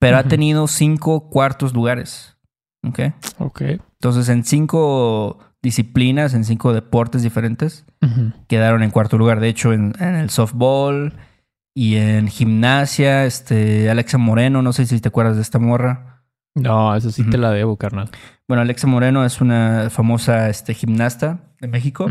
Pero 0.00 0.18
ha 0.18 0.24
tenido 0.24 0.66
cinco 0.66 1.30
cuartos 1.30 1.74
lugares. 1.74 2.36
¿Ok? 2.82 3.00
Ok. 3.38 3.62
Entonces, 3.92 4.28
en 4.28 4.44
cinco 4.44 5.38
disciplinas, 5.62 6.34
en 6.34 6.44
cinco 6.44 6.72
deportes 6.72 7.22
diferentes, 7.22 7.86
quedaron 8.48 8.82
en 8.82 8.90
cuarto 8.90 9.16
lugar. 9.16 9.38
De 9.38 9.48
hecho, 9.48 9.72
en, 9.72 9.94
en 10.00 10.16
el 10.16 10.30
softball 10.30 11.14
y 11.78 11.96
en 11.96 12.28
gimnasia, 12.28 13.26
este, 13.26 13.90
Alexa 13.90 14.16
Moreno, 14.16 14.62
no 14.62 14.72
sé 14.72 14.86
si 14.86 14.98
te 14.98 15.08
acuerdas 15.08 15.36
de 15.36 15.42
esta 15.42 15.58
morra. 15.58 16.22
No, 16.54 16.96
eso 16.96 17.10
sí 17.10 17.22
te 17.28 17.36
la 17.36 17.50
debo, 17.50 17.76
carnal. 17.76 18.08
Bueno, 18.48 18.62
Alexa 18.62 18.86
Moreno 18.86 19.26
es 19.26 19.42
una 19.42 19.90
famosa 19.90 20.48
este, 20.48 20.72
gimnasta 20.72 21.52
de 21.60 21.68
México. 21.68 22.08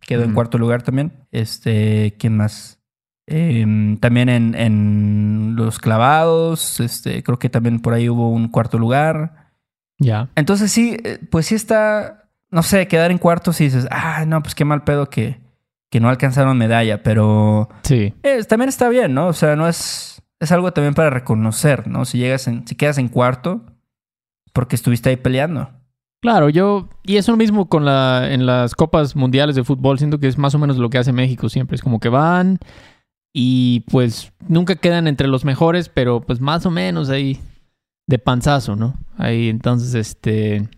Quedó 0.00 0.22
en 0.22 0.32
cuarto 0.32 0.56
lugar 0.56 0.80
también. 0.80 1.26
Este, 1.30 2.14
¿quién 2.18 2.38
más? 2.38 2.80
Em, 3.26 3.98
también 3.98 4.30
en, 4.30 4.54
en 4.54 5.56
los 5.56 5.78
clavados, 5.78 6.80
este, 6.80 7.22
creo 7.22 7.38
que 7.38 7.50
también 7.50 7.80
por 7.80 7.92
ahí 7.92 8.08
hubo 8.08 8.30
un 8.30 8.48
cuarto 8.48 8.78
lugar. 8.78 9.52
Ya. 9.98 10.30
Entonces 10.36 10.72
sí, 10.72 10.96
eh, 11.04 11.18
pues 11.30 11.44
sí 11.44 11.54
está, 11.54 12.30
no 12.50 12.62
sé, 12.62 12.88
quedar 12.88 13.10
en 13.10 13.18
cuartos 13.18 13.60
y 13.60 13.64
dices, 13.64 13.86
ah, 13.90 14.24
no, 14.26 14.42
pues 14.42 14.54
qué 14.54 14.64
mal 14.64 14.84
pedo 14.84 15.10
que, 15.10 15.41
que 15.92 16.00
no 16.00 16.08
alcanzaron 16.08 16.56
medalla, 16.56 17.02
pero 17.02 17.68
Sí. 17.82 18.14
eh, 18.22 18.42
también 18.48 18.70
está 18.70 18.88
bien, 18.88 19.12
¿no? 19.12 19.28
O 19.28 19.32
sea, 19.34 19.54
no 19.56 19.68
es, 19.68 20.22
es 20.40 20.50
algo 20.50 20.72
también 20.72 20.94
para 20.94 21.10
reconocer, 21.10 21.86
¿no? 21.86 22.06
Si 22.06 22.16
llegas 22.16 22.48
en, 22.48 22.66
si 22.66 22.74
quedas 22.74 22.96
en 22.96 23.08
cuarto, 23.08 23.60
porque 24.54 24.74
estuviste 24.74 25.10
ahí 25.10 25.16
peleando. 25.16 25.70
Claro, 26.22 26.48
yo. 26.48 26.88
Y 27.04 27.16
eso 27.16 27.36
mismo 27.36 27.68
con 27.68 27.84
la. 27.84 28.28
En 28.32 28.46
las 28.46 28.74
copas 28.74 29.16
mundiales 29.16 29.54
de 29.54 29.64
fútbol. 29.64 29.98
Siento 29.98 30.18
que 30.18 30.28
es 30.28 30.38
más 30.38 30.54
o 30.54 30.58
menos 30.58 30.78
lo 30.78 30.88
que 30.88 30.96
hace 30.98 31.12
México 31.12 31.48
siempre. 31.48 31.74
Es 31.74 31.82
como 31.82 32.00
que 32.00 32.08
van. 32.08 32.58
Y 33.34 33.80
pues 33.90 34.32
nunca 34.48 34.76
quedan 34.76 35.08
entre 35.08 35.26
los 35.26 35.44
mejores, 35.44 35.88
pero 35.88 36.20
pues 36.20 36.40
más 36.40 36.64
o 36.64 36.70
menos 36.70 37.10
ahí. 37.10 37.38
De 38.06 38.18
panzazo, 38.18 38.76
¿no? 38.76 38.94
Ahí 39.18 39.48
entonces, 39.48 39.94
este. 39.94 40.68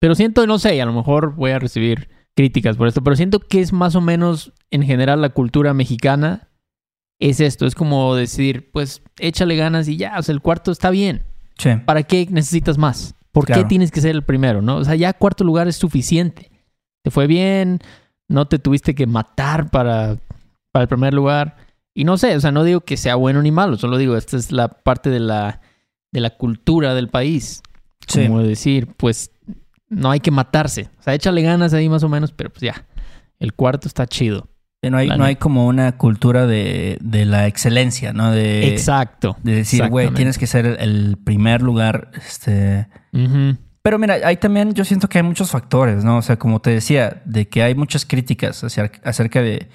Pero 0.00 0.14
siento, 0.14 0.46
no 0.46 0.58
sé, 0.58 0.80
a 0.80 0.86
lo 0.86 0.92
mejor 0.92 1.34
voy 1.34 1.50
a 1.52 1.58
recibir 1.58 2.08
críticas 2.36 2.76
por 2.76 2.88
esto, 2.88 3.02
pero 3.02 3.16
siento 3.16 3.40
que 3.40 3.60
es 3.60 3.72
más 3.72 3.94
o 3.94 4.00
menos 4.00 4.52
en 4.70 4.82
general 4.82 5.20
la 5.20 5.30
cultura 5.30 5.74
mexicana. 5.74 6.48
Es 7.18 7.40
esto, 7.40 7.66
es 7.66 7.74
como 7.74 8.14
decir, 8.14 8.70
pues 8.72 9.02
échale 9.18 9.54
ganas 9.56 9.88
y 9.88 9.96
ya, 9.98 10.18
o 10.18 10.22
sea, 10.22 10.32
el 10.32 10.40
cuarto 10.40 10.72
está 10.72 10.88
bien. 10.90 11.22
Sí. 11.58 11.70
¿Para 11.84 12.02
qué 12.02 12.26
necesitas 12.30 12.78
más? 12.78 13.14
¿Por 13.30 13.44
Claro. 13.44 13.62
qué 13.62 13.68
tienes 13.68 13.90
que 13.90 14.00
ser 14.00 14.12
el 14.12 14.22
primero, 14.22 14.62
no? 14.62 14.76
O 14.76 14.84
sea, 14.84 14.94
ya 14.94 15.12
cuarto 15.12 15.44
lugar 15.44 15.68
es 15.68 15.76
suficiente. 15.76 16.50
Te 17.02 17.10
fue 17.10 17.26
bien, 17.26 17.80
no 18.28 18.46
te 18.48 18.58
tuviste 18.58 18.94
que 18.94 19.06
matar 19.06 19.70
para, 19.70 20.16
para 20.72 20.84
el 20.84 20.88
primer 20.88 21.12
lugar. 21.12 21.56
Y 21.94 22.04
no 22.04 22.16
sé, 22.16 22.34
o 22.36 22.40
sea, 22.40 22.52
no 22.52 22.64
digo 22.64 22.80
que 22.80 22.96
sea 22.96 23.16
bueno 23.16 23.42
ni 23.42 23.50
malo, 23.50 23.76
solo 23.76 23.98
digo, 23.98 24.16
esta 24.16 24.36
es 24.38 24.50
la 24.50 24.68
parte 24.68 25.10
de 25.10 25.20
la, 25.20 25.60
de 26.12 26.20
la 26.20 26.30
cultura 26.30 26.94
del 26.94 27.08
país. 27.08 27.62
Sí. 28.08 28.26
Como 28.26 28.42
decir, 28.42 28.86
pues 28.96 29.30
no 29.90 30.10
hay 30.10 30.20
que 30.20 30.30
matarse. 30.30 30.88
O 30.98 31.02
sea, 31.02 31.14
échale 31.14 31.42
ganas 31.42 31.74
ahí 31.74 31.88
más 31.88 32.02
o 32.02 32.08
menos, 32.08 32.32
pero 32.32 32.48
pues 32.50 32.62
ya, 32.62 32.86
el 33.38 33.52
cuarto 33.52 33.86
está 33.88 34.06
chido. 34.06 34.48
No 34.82 34.96
hay, 34.96 35.08
no 35.08 35.24
hay 35.24 35.36
como 35.36 35.66
una 35.66 35.92
cultura 35.98 36.46
de, 36.46 36.96
de 37.02 37.26
la 37.26 37.46
excelencia, 37.46 38.14
¿no? 38.14 38.30
De, 38.30 38.68
Exacto. 38.68 39.36
de 39.42 39.56
decir, 39.56 39.86
güey, 39.88 40.08
tienes 40.14 40.38
que 40.38 40.46
ser 40.46 40.64
el, 40.80 41.18
primer 41.22 41.60
lugar, 41.60 42.10
este... 42.16 42.88
Pero 43.82 43.98
mira, 43.98 44.14
ahí 44.24 44.36
también 44.38 44.72
yo 44.74 44.84
siento 44.86 45.08
que 45.08 45.18
hay 45.18 45.24
muchos 45.24 45.50
factores, 45.50 46.02
¿no? 46.04 46.16
O 46.18 46.22
sea, 46.22 46.38
como 46.38 46.60
te 46.60 46.70
decía, 46.70 47.20
de 47.26 47.48
que 47.48 47.62
hay 47.62 47.74
muchas 47.74 48.04
críticas 48.06 48.62
hacia- 48.64 48.90
acerca 49.04 49.42
de, 49.42 49.68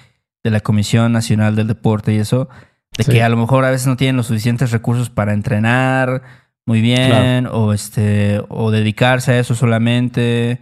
de 0.44 0.50
la 0.50 0.60
Comisión 0.60 1.12
Nacional 1.12 1.54
del 1.56 1.66
Deporte 1.68 2.12
y 2.14 2.18
eso, 2.18 2.48
de 2.96 3.04
Sí. 3.04 3.12
que 3.12 3.22
a 3.22 3.28
lo 3.28 3.36
mejor 3.36 3.64
a 3.64 3.70
veces 3.70 3.86
no 3.88 3.96
tienen 3.96 4.16
los 4.16 4.26
suficientes 4.28 4.70
recursos 4.72 5.10
para 5.10 5.32
entrenar 5.34 6.22
muy 6.66 6.80
bien 6.80 7.46
o 7.50 7.72
este 7.72 8.42
o 8.48 8.70
dedicarse 8.70 9.32
a 9.32 9.38
eso 9.38 9.54
solamente 9.54 10.60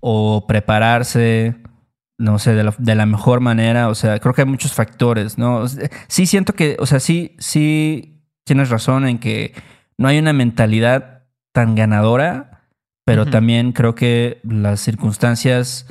o 0.00 0.46
prepararse 0.46 1.56
no 2.18 2.38
sé 2.38 2.54
de 2.54 2.64
la, 2.64 2.74
de 2.78 2.94
la 2.94 3.06
mejor 3.06 3.40
manera. 3.40 3.88
O 3.88 3.94
sea 3.94 4.18
creo 4.18 4.34
que 4.34 4.42
hay 4.42 4.48
muchos 4.48 4.72
factores 4.72 5.38
no 5.38 5.58
O 5.58 5.68
sea, 5.68 5.88
sí 6.08 6.26
siento 6.26 6.52
que 6.52 6.76
o 6.80 6.86
sea 6.86 7.00
sí 7.00 7.36
sí 7.38 8.22
tienes 8.44 8.70
razón 8.70 9.06
en 9.06 9.18
que 9.18 9.54
no 9.96 10.08
hay 10.08 10.18
una 10.18 10.32
mentalidad 10.32 11.24
tan 11.52 11.74
ganadora 11.74 12.56
pero 13.04 13.24
también 13.24 13.70
creo 13.70 13.94
que 13.94 14.40
las 14.42 14.80
circunstancias 14.80 15.86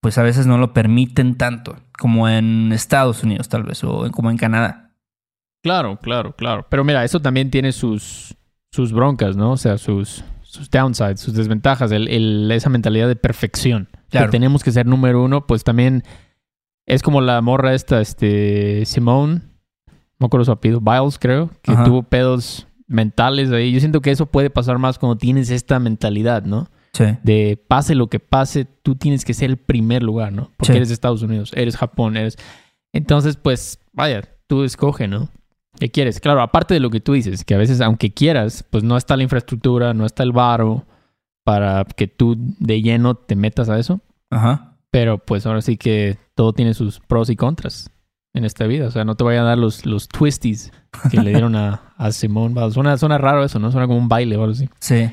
pues 0.00 0.18
a 0.18 0.22
veces 0.22 0.46
no 0.46 0.58
lo 0.58 0.74
permiten 0.74 1.36
tanto 1.36 1.76
como 1.98 2.28
en 2.28 2.72
Estados 2.72 3.22
Unidos 3.22 3.48
tal 3.48 3.64
vez 3.64 3.82
o 3.84 4.10
como 4.12 4.30
en 4.30 4.36
Canadá. 4.36 4.92
Claro, 5.62 5.98
claro, 5.98 6.36
claro. 6.36 6.66
Pero 6.68 6.84
mira, 6.84 7.04
eso 7.04 7.20
también 7.20 7.50
tiene 7.50 7.72
sus, 7.72 8.36
sus 8.78 8.92
broncas, 8.92 9.36
¿no? 9.36 9.50
O 9.50 9.56
sea, 9.56 9.76
sus, 9.76 10.22
sus 10.42 10.70
downsides, 10.70 11.18
sus 11.18 11.34
desventajas, 11.34 11.90
el, 11.90 12.06
el- 12.06 12.48
esa 12.52 12.70
mentalidad 12.70 13.08
de 13.08 13.16
perfección. 13.16 13.88
Claro. 14.08 14.26
Que 14.28 14.30
tenemos 14.30 14.62
que 14.62 14.70
ser 14.70 14.86
número 14.86 15.24
uno, 15.24 15.48
pues 15.48 15.64
también 15.64 16.04
es 16.86 17.02
como 17.02 17.20
la 17.20 17.40
morra 17.42 17.74
esta, 17.74 18.00
este, 18.00 18.84
Simone, 18.86 19.40
no 20.20 20.26
acuerdo 20.28 20.44
su 20.44 20.52
apellido, 20.52 20.80
Biles 20.80 21.18
creo, 21.18 21.50
que 21.60 21.72
Ajá. 21.72 21.82
tuvo 21.82 22.04
pedos 22.04 22.68
mentales 22.86 23.50
ahí. 23.50 23.72
Yo 23.72 23.80
siento 23.80 24.00
que 24.00 24.12
eso 24.12 24.26
puede 24.26 24.48
pasar 24.48 24.78
más 24.78 24.96
cuando 25.00 25.18
tienes 25.18 25.50
esta 25.50 25.80
mentalidad, 25.80 26.44
¿no? 26.44 26.70
sí 26.92 27.04
de 27.24 27.60
pase 27.68 27.96
lo 27.96 28.06
que 28.06 28.20
pase, 28.20 28.64
tú 28.64 28.94
tienes 28.94 29.24
que 29.24 29.34
ser 29.34 29.50
el 29.50 29.56
primer 29.56 30.04
lugar, 30.04 30.32
¿no? 30.32 30.52
Porque 30.56 30.72
Sí. 30.72 30.76
eres 30.76 30.88
de 30.88 30.94
Estados 30.94 31.22
Unidos, 31.22 31.50
eres 31.56 31.76
Japón, 31.76 32.16
eres... 32.16 32.36
Entonces, 32.92 33.36
pues, 33.36 33.80
vaya, 33.92 34.22
tú 34.46 34.62
escoge, 34.62 35.08
¿no? 35.08 35.30
¿Qué 35.78 35.90
quieres? 35.90 36.20
Claro, 36.20 36.40
aparte 36.42 36.74
de 36.74 36.80
lo 36.80 36.90
que 36.90 37.00
tú 37.00 37.12
dices, 37.12 37.44
que 37.44 37.54
a 37.54 37.58
veces, 37.58 37.80
aunque 37.80 38.12
quieras, 38.12 38.64
pues 38.70 38.82
no 38.84 38.96
está 38.96 39.16
la 39.16 39.22
infraestructura, 39.22 39.94
no 39.94 40.06
está 40.06 40.22
el 40.22 40.32
varo 40.32 40.84
para 41.44 41.84
que 41.84 42.06
tú 42.08 42.36
de 42.58 42.82
lleno 42.82 43.14
te 43.14 43.36
metas 43.36 43.68
a 43.68 43.78
eso. 43.78 44.00
ajá 44.30 44.76
Pero 44.90 45.18
pues 45.18 45.46
ahora 45.46 45.60
sí 45.62 45.76
que 45.76 46.18
todo 46.34 46.52
tiene 46.52 46.74
sus 46.74 46.98
pros 47.00 47.30
y 47.30 47.36
contras 47.36 47.90
en 48.34 48.44
esta 48.44 48.66
vida. 48.66 48.86
O 48.86 48.90
sea, 48.90 49.04
no 49.04 49.14
te 49.14 49.24
vayan 49.24 49.44
a 49.44 49.48
dar 49.50 49.58
los, 49.58 49.86
los 49.86 50.08
twisties 50.08 50.72
que 51.10 51.18
le 51.20 51.30
dieron 51.30 51.54
a, 51.56 51.94
a 51.96 52.10
Simón. 52.12 52.54
Suena, 52.72 52.96
suena 52.98 53.18
raro 53.18 53.44
eso, 53.44 53.58
¿no? 53.58 53.70
Suena 53.70 53.86
como 53.86 53.98
un 53.98 54.08
baile 54.08 54.36
o 54.36 54.42
algo 54.42 54.52
así. 54.52 54.68
sí 54.80 55.10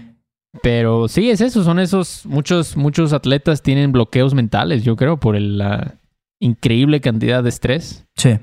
Pero 0.62 1.08
sí, 1.08 1.30
es 1.30 1.42
eso, 1.42 1.64
son 1.64 1.80
esos, 1.80 2.26
muchos, 2.26 2.76
muchos 2.76 3.14
atletas 3.14 3.62
tienen 3.62 3.92
bloqueos 3.92 4.34
mentales, 4.34 4.84
yo 4.84 4.96
creo, 4.96 5.18
por 5.20 5.36
el- 5.36 5.58
la 5.58 5.96
increíble 6.40 7.02
cantidad 7.02 7.42
de 7.44 7.50
estrés 7.50 8.06
sí 8.16 8.38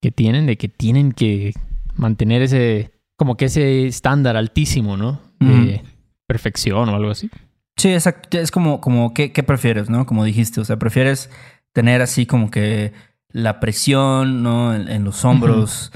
que 0.00 0.10
tienen, 0.10 0.46
de 0.46 0.56
que 0.56 0.68
tienen 0.68 1.12
que 1.12 1.52
mantener 1.94 2.42
ese, 2.42 2.90
como 3.16 3.36
que 3.36 3.46
ese 3.46 3.86
estándar 3.86 4.36
altísimo, 4.36 4.96
¿no? 4.96 5.20
De 5.40 5.82
perfección 6.26 6.88
o 6.88 6.94
algo 6.96 7.10
así. 7.10 7.30
Sí, 7.76 7.92
exacto. 7.92 8.38
Es 8.38 8.50
como, 8.50 8.80
como 8.80 9.14
¿qué, 9.14 9.32
qué 9.32 9.42
prefieres, 9.42 9.88
¿no? 9.90 10.06
Como 10.06 10.24
dijiste, 10.24 10.60
o 10.60 10.64
sea, 10.64 10.78
prefieres 10.78 11.30
tener 11.72 12.02
así 12.02 12.26
como 12.26 12.50
que 12.50 12.92
la 13.32 13.60
presión, 13.60 14.42
¿no? 14.42 14.74
En, 14.74 14.88
en 14.88 15.04
los 15.04 15.24
hombros 15.24 15.92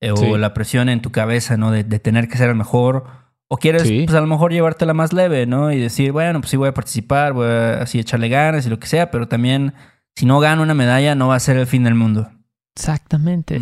eh, 0.00 0.12
o 0.12 0.16
Sí. 0.16 0.26
la 0.38 0.54
presión 0.54 0.88
en 0.88 1.00
tu 1.02 1.10
cabeza, 1.10 1.56
¿no? 1.56 1.70
De, 1.70 1.84
de 1.84 1.98
tener 1.98 2.28
que 2.28 2.36
ser 2.38 2.48
el 2.50 2.54
mejor. 2.56 3.04
O 3.48 3.56
quieres, 3.58 3.82
Sí. 3.82 4.02
pues 4.06 4.16
a 4.16 4.20
lo 4.20 4.26
mejor 4.26 4.52
llevártela 4.52 4.92
más 4.94 5.12
leve, 5.12 5.46
¿no? 5.46 5.70
Y 5.72 5.78
decir, 5.78 6.12
bueno, 6.12 6.40
pues 6.40 6.50
sí 6.50 6.56
voy 6.56 6.68
a 6.68 6.74
participar, 6.74 7.32
voy 7.32 7.46
a 7.46 7.82
así 7.82 7.98
echarle 7.98 8.28
ganas 8.28 8.66
y 8.66 8.70
lo 8.70 8.78
que 8.78 8.86
sea, 8.86 9.10
pero 9.10 9.28
también 9.28 9.72
si 10.14 10.26
no 10.26 10.40
gano 10.40 10.62
una 10.62 10.74
medalla 10.74 11.14
no 11.14 11.28
va 11.28 11.36
a 11.36 11.40
ser 11.40 11.56
el 11.56 11.66
fin 11.66 11.84
del 11.84 11.94
mundo. 11.94 12.30
Exactamente. 12.76 13.60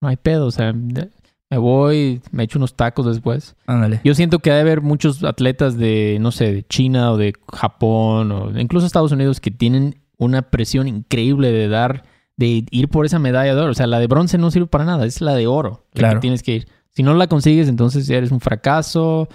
No 0.00 0.08
hay 0.08 0.16
pedo, 0.16 0.46
o 0.46 0.50
sea, 0.50 0.72
me 0.72 1.58
voy, 1.58 2.20
me 2.30 2.44
echo 2.44 2.58
unos 2.58 2.74
tacos 2.74 3.06
después. 3.06 3.56
Ándale. 3.66 4.00
Yo 4.04 4.14
siento 4.14 4.38
que 4.40 4.50
ha 4.50 4.54
de 4.54 4.60
haber 4.60 4.80
muchos 4.82 5.24
atletas 5.24 5.76
de, 5.78 6.18
no 6.20 6.30
sé, 6.30 6.52
de 6.52 6.62
China 6.64 7.12
o 7.12 7.16
de 7.16 7.32
Japón 7.52 8.30
o 8.32 8.58
incluso 8.60 8.86
Estados 8.86 9.12
Unidos 9.12 9.40
que 9.40 9.50
tienen 9.50 10.00
una 10.18 10.42
presión 10.42 10.88
increíble 10.88 11.50
de 11.52 11.68
dar, 11.68 12.04
de 12.36 12.64
ir 12.70 12.88
por 12.88 13.06
esa 13.06 13.18
medalla 13.18 13.54
de 13.54 13.60
oro. 13.60 13.70
O 13.70 13.74
sea, 13.74 13.86
la 13.86 13.98
de 13.98 14.06
bronce 14.06 14.36
no 14.38 14.50
sirve 14.50 14.66
para 14.66 14.84
nada, 14.84 15.06
es 15.06 15.20
la 15.20 15.34
de 15.34 15.46
oro 15.46 15.86
la 15.94 15.98
Claro. 16.00 16.14
que 16.16 16.20
tienes 16.20 16.42
que 16.42 16.52
ir. 16.56 16.68
Si 16.90 17.02
no 17.02 17.14
la 17.14 17.26
consigues, 17.26 17.68
entonces 17.68 18.08
eres 18.10 18.30
un 18.30 18.40
fracaso, 18.40 19.28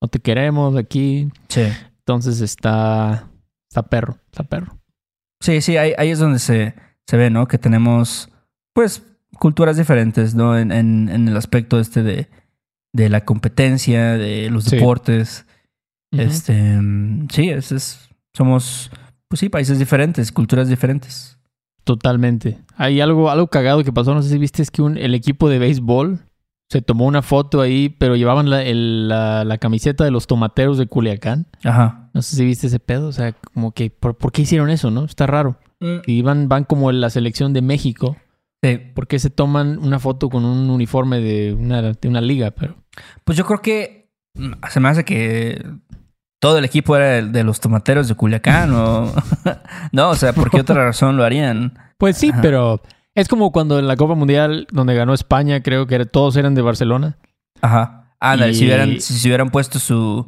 no 0.00 0.08
te 0.08 0.20
queremos 0.20 0.76
aquí. 0.76 1.28
Sí. 1.48 1.62
Entonces 2.00 2.40
está, 2.40 3.28
está 3.68 3.82
perro, 3.84 4.18
está 4.30 4.42
perro. 4.44 4.76
Sí, 5.40 5.60
sí, 5.60 5.76
ahí, 5.76 5.92
ahí 5.96 6.10
es 6.10 6.18
donde 6.18 6.38
se, 6.38 6.74
se 7.06 7.16
ve, 7.16 7.30
¿no? 7.30 7.46
Que 7.48 7.58
tenemos, 7.58 8.28
pues, 8.72 9.02
culturas 9.38 9.76
diferentes, 9.76 10.34
¿no? 10.34 10.58
En, 10.58 10.72
en, 10.72 11.08
en 11.08 11.28
el 11.28 11.36
aspecto 11.36 11.78
este 11.80 12.02
de, 12.02 12.28
de 12.92 13.08
la 13.08 13.24
competencia, 13.24 14.16
de 14.18 14.50
los 14.50 14.64
Sí. 14.64 14.76
deportes. 14.76 15.46
Este, 16.12 16.52
mm, 16.80 17.28
sí, 17.30 17.50
es, 17.50 17.72
es- 17.72 18.08
somos, 18.34 18.90
pues 19.28 19.40
sí, 19.40 19.48
países 19.48 19.78
diferentes, 19.78 20.32
culturas 20.32 20.68
diferentes. 20.68 21.38
Totalmente. 21.84 22.58
Hay 22.76 23.00
algo, 23.00 23.30
algo 23.30 23.46
cagado 23.48 23.82
que 23.84 23.92
pasó, 23.92 24.14
no 24.14 24.22
sé 24.22 24.28
si 24.30 24.38
viste, 24.38 24.62
es 24.62 24.70
que 24.70 24.82
un- 24.82 24.96
el 24.98 25.14
equipo 25.14 25.48
de 25.48 25.58
béisbol 25.58 26.20
se 26.68 26.82
tomó 26.82 27.06
una 27.06 27.22
foto 27.22 27.60
ahí, 27.60 27.88
pero 27.88 28.14
llevaban 28.16 28.48
la, 28.50 28.62
el- 28.62 29.08
la- 29.08 29.44
la 29.44 29.58
camiseta 29.58 30.04
de 30.04 30.10
los 30.12 30.26
tomateros 30.26 30.78
de 30.78 30.86
Culiacán. 30.86 31.46
Ajá. 31.64 32.10
No 32.14 32.22
sé 32.22 32.36
si 32.36 32.44
viste 32.44 32.66
ese 32.68 32.78
pedo, 32.78 33.08
o 33.08 33.12
sea, 33.12 33.32
como 33.32 33.72
que, 33.72 33.90
¿por, 33.90 34.16
por 34.16 34.30
qué 34.32 34.42
hicieron 34.42 34.70
eso, 34.70 34.90
no? 34.90 35.04
Está 35.04 35.26
raro. 35.26 35.56
Mm, 35.80 35.96
Y 36.06 36.22
van, 36.22 36.48
van 36.48 36.64
como 36.64 36.90
en 36.90 37.00
la 37.00 37.10
selección 37.10 37.52
de 37.52 37.62
México, 37.62 38.16
¿por 38.94 39.06
qué 39.06 39.18
se 39.18 39.30
toman 39.30 39.78
una 39.78 39.98
foto 39.98 40.28
con 40.28 40.44
un 40.44 40.68
uniforme 40.70 41.20
de 41.20 41.54
una, 41.54 41.80
de 41.82 42.08
una 42.08 42.20
liga? 42.20 42.50
Pero 42.52 42.76
Pues 43.24 43.38
yo 43.38 43.44
creo 43.46 43.62
que 43.62 44.10
mm, 44.34 44.52
se 44.70 44.80
me 44.80 44.88
hace 44.88 45.04
que 45.04 45.64
todo 46.40 46.58
el 46.58 46.64
equipo 46.64 46.96
era 46.96 47.22
de, 47.22 47.44
los 47.44 47.60
tomateros 47.60 48.08
de 48.08 48.14
Culiacán 48.14 48.72
o... 48.74 49.12
no, 49.92 50.10
o 50.10 50.14
sea, 50.14 50.32
¿por 50.32 50.50
qué 50.50 50.60
otra 50.60 50.84
razón 50.84 51.16
lo 51.16 51.24
harían? 51.24 51.74
Pues 51.98 52.16
sí, 52.16 52.30
Ajá. 52.30 52.40
pero 52.42 52.80
es 53.14 53.28
como 53.28 53.52
cuando 53.52 53.78
en 53.78 53.86
la 53.88 53.96
Copa 53.96 54.14
Mundial, 54.14 54.66
donde 54.72 54.94
ganó 54.94 55.12
España, 55.14 55.62
creo 55.62 55.86
que 55.86 55.94
era- 55.96 56.04
todos 56.06 56.36
eran 56.36 56.54
de 56.54 56.62
Barcelona. 56.62 57.18
Ajá. 57.62 57.96
Si, 58.52 58.62
Y- 58.62 58.66
hubieran, 58.66 59.00
si 59.00 59.14
se 59.14 59.28
hubieran 59.28 59.48
puesto 59.50 59.78
su, 59.78 60.24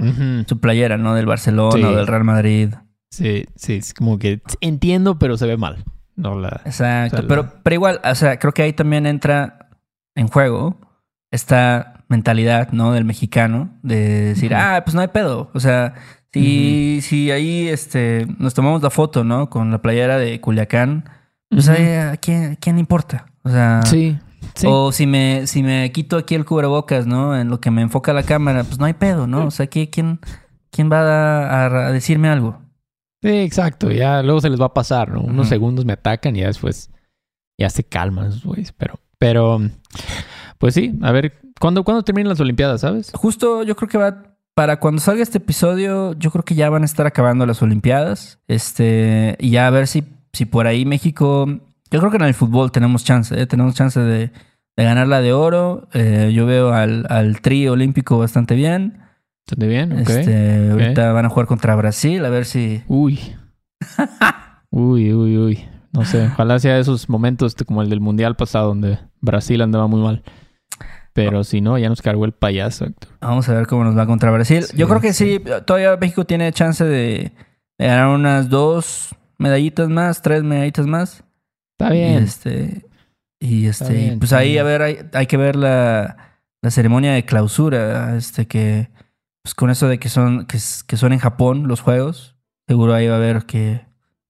su 0.48 0.58
playera, 0.60 0.96
¿no? 0.96 1.14
Del 1.14 1.26
Barcelona 1.26 1.76
Sí. 1.76 1.82
o 1.84 1.94
del 1.96 2.06
Real 2.06 2.24
Madrid. 2.24 2.70
Sí, 3.10 3.44
sí, 3.54 3.74
es 3.74 3.92
como 3.92 4.18
que 4.18 4.40
entiendo, 4.62 5.18
pero 5.18 5.36
se 5.36 5.46
ve 5.46 5.58
mal. 5.58 5.84
No 6.16 6.38
la... 6.38 6.60
Exacto. 6.64 7.16
O 7.16 7.18
sea, 7.20 7.28
pero, 7.28 7.42
la- 7.42 7.52
pero 7.62 7.74
igual, 7.74 8.00
o 8.04 8.14
sea, 8.14 8.38
creo 8.38 8.52
que 8.52 8.62
ahí 8.62 8.72
también 8.72 9.06
entra 9.06 9.68
en 10.14 10.28
juego 10.28 10.78
esta 11.30 12.04
mentalidad, 12.08 12.70
¿no? 12.72 12.92
Del 12.92 13.04
mexicano 13.04 13.70
de 13.82 13.96
decir, 14.26 14.54
ah, 14.54 14.82
pues 14.84 14.94
no 14.94 15.00
hay 15.00 15.08
pedo. 15.08 15.50
O 15.54 15.60
sea, 15.60 15.94
si, 16.32 17.00
si 17.02 17.30
ahí 17.30 17.68
este, 17.68 18.26
nos 18.38 18.54
tomamos 18.54 18.82
la 18.82 18.90
foto, 18.90 19.24
¿no? 19.24 19.48
Con 19.48 19.70
la 19.70 19.80
playera 19.80 20.18
de 20.18 20.40
Culiacán, 20.40 21.04
pues 21.48 21.68
Ujú. 21.68 21.76
ahí, 21.78 21.86
¿a 21.94 22.16
quién, 22.18 22.56
quién 22.60 22.78
importa? 22.78 23.26
O 23.42 23.48
sea, 23.50 23.82
Sí, 23.84 24.18
sí. 24.54 24.66
o 24.68 24.92
si 24.92 25.06
me, 25.06 25.46
si 25.46 25.62
me 25.62 25.90
quito 25.92 26.18
aquí 26.18 26.34
el 26.34 26.44
cubrebocas, 26.44 27.06
¿no? 27.06 27.36
En 27.36 27.48
lo 27.48 27.60
que 27.60 27.70
me 27.70 27.82
enfoca 27.82 28.12
la 28.12 28.22
cámara, 28.22 28.64
pues 28.64 28.78
no 28.78 28.84
hay 28.84 28.92
pedo, 28.94 29.26
¿no? 29.26 29.46
O 29.46 29.50
sea, 29.50 29.68
¿qui- 29.70 29.88
¿quién, 29.90 30.20
quién 30.70 30.90
va 30.92 31.00
a, 31.00 31.66
a- 31.66 31.86
a 31.88 31.92
decirme 31.92 32.28
algo? 32.28 32.61
Sí, 33.22 33.28
exacto. 33.28 33.90
Ya 33.90 34.22
luego 34.22 34.40
se 34.40 34.50
les 34.50 34.60
va 34.60 34.66
a 34.66 34.74
pasar, 34.74 35.10
¿no? 35.10 35.20
Unos 35.20 35.48
segundos 35.48 35.84
me 35.84 35.92
atacan 35.92 36.34
y 36.34 36.40
ya 36.40 36.48
después 36.48 36.90
ya 37.56 37.70
se 37.70 37.84
calman 37.84 38.28
esos 38.28 38.44
güeyes. 38.44 38.72
Pero, 38.72 38.98
pero, 39.18 39.60
pues 40.58 40.74
sí, 40.74 40.98
a 41.02 41.12
ver, 41.12 41.40
¿cuándo, 41.60 41.84
¿cuándo 41.84 42.02
terminan 42.02 42.30
las 42.30 42.40
Olimpiadas, 42.40 42.80
sabes? 42.80 43.12
Justo 43.14 43.62
yo 43.62 43.76
creo 43.76 43.88
que 43.88 43.98
va 43.98 44.32
para 44.54 44.80
cuando 44.80 45.00
salga 45.00 45.22
este 45.22 45.38
episodio, 45.38 46.12
yo 46.18 46.30
creo 46.30 46.44
que 46.44 46.54
ya 46.54 46.68
van 46.68 46.82
a 46.82 46.86
estar 46.86 47.06
acabando 47.06 47.46
las 47.46 47.62
Olimpiadas. 47.62 48.40
Este, 48.48 49.36
y 49.38 49.50
ya 49.50 49.68
a 49.68 49.70
ver 49.70 49.86
si, 49.86 50.04
si 50.32 50.44
por 50.44 50.66
ahí 50.66 50.84
México. 50.84 51.46
Yo 51.90 51.98
creo 52.00 52.10
que 52.10 52.16
en 52.16 52.24
el 52.24 52.34
fútbol 52.34 52.72
tenemos 52.72 53.04
chance, 53.04 53.38
¿eh? 53.38 53.46
tenemos 53.46 53.74
chance 53.74 54.00
de, 54.00 54.30
de 54.76 54.84
ganar 54.84 55.06
la 55.06 55.20
de 55.20 55.32
oro. 55.32 55.88
Eh, 55.92 56.32
yo 56.34 56.46
veo 56.46 56.72
al, 56.72 57.06
al 57.08 57.40
tri 57.40 57.68
olímpico 57.68 58.18
bastante 58.18 58.54
bien. 58.54 58.98
¿Entendí 59.46 59.66
bien? 59.72 59.92
Ok. 59.92 60.08
Este, 60.08 60.70
ahorita 60.70 61.12
van 61.12 61.26
a 61.26 61.28
jugar 61.28 61.46
contra 61.46 61.74
Brasil, 61.74 62.24
a 62.24 62.30
ver 62.30 62.44
si. 62.44 62.82
Uy. 62.88 63.18
uy, 64.70 65.12
uy, 65.12 65.38
uy. 65.38 65.68
No 65.92 66.04
sé, 66.06 66.26
ojalá 66.26 66.58
sea 66.58 66.78
esos 66.78 67.08
momentos 67.10 67.54
como 67.66 67.82
el 67.82 67.90
del 67.90 68.00
Mundial 68.00 68.34
pasado 68.34 68.68
donde 68.68 68.98
Brasil 69.20 69.60
andaba 69.60 69.86
muy 69.86 70.00
mal. 70.00 70.22
Pero 71.12 71.44
si 71.44 71.60
no, 71.60 71.76
ya 71.76 71.90
nos 71.90 72.00
cargó 72.00 72.24
el 72.24 72.32
payaso, 72.32 72.86
Héctor. 72.86 73.10
Vamos 73.20 73.46
a 73.48 73.54
ver 73.54 73.66
cómo 73.66 73.84
nos 73.84 73.96
va 73.96 74.06
contra 74.06 74.30
Brasil. 74.30 74.62
Sí, 74.62 74.76
yo 74.76 74.88
creo 74.88 75.00
que 75.02 75.12
sí. 75.12 75.38
sí, 75.44 75.50
todavía 75.66 75.94
México 75.98 76.24
tiene 76.24 76.50
chance 76.52 76.82
de, 76.82 77.32
ganar 77.78 78.08
unas 78.08 78.48
dos 78.48 79.14
medallitas 79.36 79.90
más, 79.90 80.22
tres 80.22 80.42
medallitas 80.42 80.86
más. 80.86 81.22
Está 81.78 81.94
Y 81.94 81.98
bien. 81.98 82.22
este, 82.22 82.86
y 83.38 83.66
este, 83.66 83.92
y 83.92 83.96
bien, 84.04 84.18
pues 84.18 84.32
ahí, 84.32 84.52
bien. 84.52 84.60
a 84.60 84.64
ver, 84.64 84.82
hay, 84.82 84.98
hay 85.12 85.26
que 85.26 85.36
ver 85.36 85.56
la, 85.56 86.38
la 86.62 86.70
ceremonia 86.70 87.12
de 87.12 87.26
clausura, 87.26 88.16
este, 88.16 88.46
que, 88.46 88.88
pues 89.42 89.54
con 89.54 89.70
eso 89.70 89.88
de 89.88 89.98
que 89.98 90.08
son, 90.08 90.46
que, 90.46 90.58
son 90.58 91.12
en 91.12 91.18
Japón 91.18 91.66
los 91.68 91.80
juegos, 91.80 92.36
seguro 92.66 92.94
ahí 92.94 93.06
va 93.08 93.14
a 93.14 93.18
haber 93.18 93.44
que, 93.44 93.84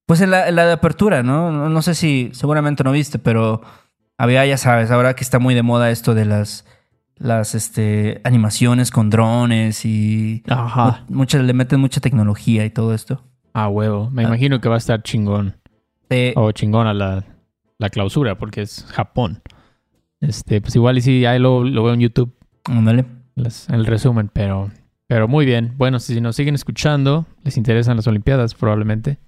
pues 0.05 0.21
en 0.21 0.31
la, 0.31 0.47
en 0.49 0.55
la 0.55 0.65
de 0.65 0.73
apertura, 0.73 1.23
¿no? 1.23 1.51
¿no? 1.51 1.69
No 1.69 1.81
sé 1.81 1.93
si, 1.95 2.29
seguramente 2.33 2.83
no 2.83 2.91
viste, 2.91 3.19
pero 3.19 3.61
había, 4.17 4.45
ya 4.45 4.57
sabes, 4.57 4.91
ahora 4.91 5.15
que 5.15 5.23
está 5.23 5.39
muy 5.39 5.53
de 5.55 5.61
moda 5.63 5.91
esto 5.91 6.13
de 6.15 6.25
las, 6.25 6.65
las, 7.15 7.53
este, 7.55 8.21
animaciones 8.23 8.89
con 8.91 9.09
drones 9.09 9.85
y 9.85 10.43
Ajá. 10.49 11.05
mu- 11.09 11.17
muchas, 11.17 11.43
le 11.43 11.53
meten 11.53 11.79
mucha 11.79 12.01
tecnología 12.01 12.65
y 12.65 12.69
todo 12.71 12.93
esto. 12.93 13.21
Ah, 13.53 13.67
huevo. 13.69 14.09
Me 14.09 14.23
Ah. 14.23 14.27
imagino 14.27 14.59
que 14.61 14.67
va 14.69 14.75
a 14.75 14.79
estar 14.79 15.03
chingón. 15.03 15.55
Eh, 16.09 16.33
O 16.35 16.51
chingona 16.51 16.93
la, 16.93 17.23
la 17.77 17.89
clausura, 17.89 18.37
porque 18.37 18.61
es 18.63 18.85
Japón. 18.89 19.41
Este, 20.21 20.59
pues 20.61 20.75
igual 20.75 20.97
y 20.97 21.01
sí, 21.01 21.25
ahí 21.25 21.37
lo, 21.39 21.63
lo 21.63 21.83
veo 21.83 21.93
en 21.93 21.99
YouTube, 21.99 22.33
ándale. 22.65 23.05
el 23.69 23.85
resumen, 23.85 24.29
pero, 24.33 24.71
pero 25.07 25.27
muy 25.27 25.45
bien. 25.45 25.73
Bueno, 25.77 25.99
si 25.99 26.19
nos 26.21 26.35
siguen 26.35 26.55
escuchando, 26.55 27.25
les 27.43 27.57
interesan 27.57 27.97
las 27.97 28.07
Olimpiadas, 28.07 28.55
probablemente. 28.55 29.19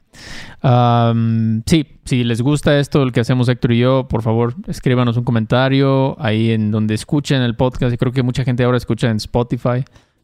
Am, 0.61 1.63
sí, 1.65 1.85
si 2.05 2.23
les 2.23 2.41
gusta 2.41 2.79
esto, 2.79 3.03
el 3.03 3.11
que 3.11 3.19
hacemos 3.19 3.49
Héctor 3.49 3.73
y 3.73 3.79
yo, 3.79 4.07
por 4.07 4.21
favor, 4.21 4.55
escríbanos 4.67 5.17
un 5.17 5.23
comentario 5.23 6.15
ahí 6.19 6.51
en 6.51 6.71
donde 6.71 6.93
escuchen 6.93 7.41
el 7.41 7.55
podcast. 7.55 7.93
Y 7.93 7.97
creo 7.97 8.11
que 8.11 8.23
mucha 8.23 8.43
gente 8.43 8.63
ahora 8.63 8.77
escucha 8.77 9.09
en 9.09 9.17
Spotify 9.17 9.83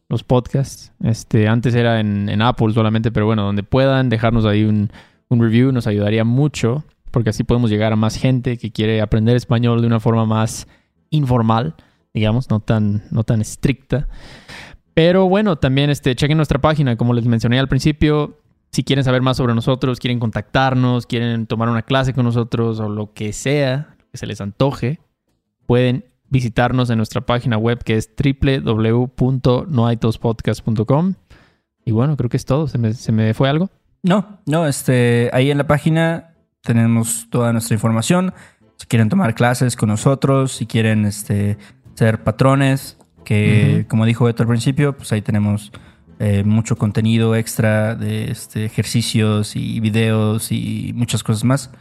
los 0.09 0.23
podcasts. 0.23 0.91
Este, 1.03 1.47
antes 1.47 1.73
era 1.73 1.99
en, 1.99 2.29
en 2.29 2.41
Apple 2.41 2.73
solamente, 2.73 3.11
pero 3.11 3.25
bueno, 3.25 3.43
donde 3.43 3.63
puedan 3.63 4.09
dejarnos 4.09 4.45
ahí 4.45 4.63
un, 4.63 4.89
un 5.29 5.41
review 5.41 5.71
nos 5.71 5.87
ayudaría 5.87 6.25
mucho, 6.25 6.83
porque 7.09 7.29
así 7.29 7.43
podemos 7.43 7.69
llegar 7.69 7.93
a 7.93 7.95
más 7.95 8.17
gente 8.17 8.57
que 8.57 8.71
quiere 8.71 9.01
aprender 9.01 9.37
español 9.37 9.81
de 9.81 9.87
una 9.87 10.01
forma 10.01 10.25
más 10.25 10.67
informal, 11.09 11.75
digamos, 12.13 12.49
no 12.49 12.59
tan, 12.59 13.03
no 13.11 13.23
tan 13.23 13.39
estricta. 13.39 14.09
Pero 14.93 15.29
bueno, 15.29 15.57
también 15.57 15.89
este, 15.89 16.15
chequen 16.15 16.37
nuestra 16.37 16.59
página, 16.59 16.97
como 16.97 17.13
les 17.13 17.25
mencioné 17.25 17.59
al 17.59 17.67
principio. 17.67 18.37
Si 18.71 18.83
quieren 18.83 19.03
saber 19.03 19.21
más 19.21 19.37
sobre 19.37 19.53
nosotros, 19.53 19.99
quieren 19.99 20.19
contactarnos, 20.19 21.05
quieren 21.05 21.45
tomar 21.45 21.67
una 21.69 21.81
clase 21.81 22.13
con 22.13 22.23
nosotros 22.25 22.79
o 22.79 22.87
lo 22.89 23.13
que 23.13 23.33
sea, 23.33 23.95
lo 23.99 24.05
que 24.11 24.17
se 24.17 24.25
les 24.25 24.39
antoje, 24.39 25.01
pueden 25.65 26.05
visitarnos 26.29 26.89
en 26.89 26.95
nuestra 26.97 27.19
página 27.21 27.57
web 27.57 27.83
que 27.83 27.97
es 27.97 28.09
www.noaitospodcast.com. 28.15 31.13
Y 31.83 31.91
bueno, 31.91 32.15
creo 32.15 32.29
que 32.29 32.37
es 32.37 32.45
todo. 32.45 32.67
¿Se 32.67 32.77
me, 32.77 32.93
se 32.93 33.11
me 33.11 33.33
fue 33.33 33.49
algo? 33.49 33.69
No, 34.03 34.39
no, 34.45 34.67
este, 34.67 35.29
ahí 35.33 35.51
en 35.51 35.57
la 35.57 35.67
página 35.67 36.33
tenemos 36.61 37.27
toda 37.29 37.51
nuestra 37.51 37.75
información. 37.75 38.33
Si 38.77 38.87
quieren 38.87 39.09
tomar 39.09 39.35
clases 39.35 39.75
con 39.75 39.89
nosotros, 39.89 40.53
si 40.53 40.65
quieren 40.65 41.03
este, 41.05 41.57
ser 41.93 42.23
patrones, 42.23 42.97
que 43.23 43.85
como 43.87 44.05
dijo 44.05 44.25
Beto 44.25 44.43
al 44.43 44.49
principio, 44.49 44.95
pues 44.95 45.11
ahí 45.11 45.21
tenemos 45.21 45.71
eh, 46.19 46.43
mucho 46.43 46.75
contenido 46.75 47.35
extra 47.35 47.95
de 47.95 48.29
este, 48.29 48.65
ejercicios 48.65 49.55
y 49.55 49.79
videos 49.79 50.51
y 50.51 50.91
muchas 50.95 51.23
cosas 51.23 51.43
más. 51.43 51.71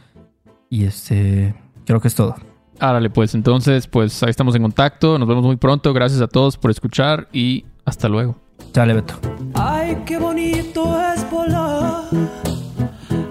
Y 0.69 0.85
este, 0.85 1.53
creo 1.85 1.99
que 1.99 2.07
es 2.07 2.15
todo. 2.15 2.35
Árale, 2.79 3.11
pues 3.11 3.35
entonces, 3.35 3.85
pues 3.85 4.23
ahí 4.23 4.31
estamos 4.31 4.55
en 4.55 4.63
contacto. 4.63 5.19
Nos 5.19 5.27
vemos 5.27 5.43
muy 5.43 5.57
pronto. 5.57 5.93
Gracias 5.93 6.21
a 6.21 6.27
todos 6.27 6.57
por 6.57 6.71
escuchar 6.71 7.27
y 7.31 7.65
hasta 7.85 8.09
luego. 8.09 8.35
Sale, 8.73 8.95
Beto. 8.95 9.13
Ay, 9.53 10.01
qué 10.05 10.17
bonito 10.17 10.99
es 11.13 11.29
volar 11.29 12.05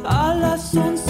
a 0.05 0.35
las 0.35 0.75
11 0.75 1.10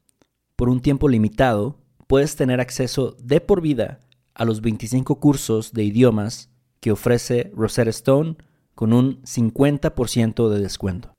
por 0.61 0.69
un 0.69 0.79
tiempo 0.79 1.09
limitado, 1.09 1.79
puedes 2.05 2.35
tener 2.35 2.61
acceso 2.61 3.17
de 3.19 3.41
por 3.41 3.61
vida 3.61 3.99
a 4.35 4.45
los 4.45 4.61
25 4.61 5.19
cursos 5.19 5.73
de 5.73 5.83
idiomas 5.83 6.51
que 6.79 6.91
ofrece 6.91 7.51
Rosetta 7.55 7.89
Stone 7.89 8.35
con 8.75 8.93
un 8.93 9.23
50% 9.23 10.49
de 10.49 10.59
descuento. 10.59 11.15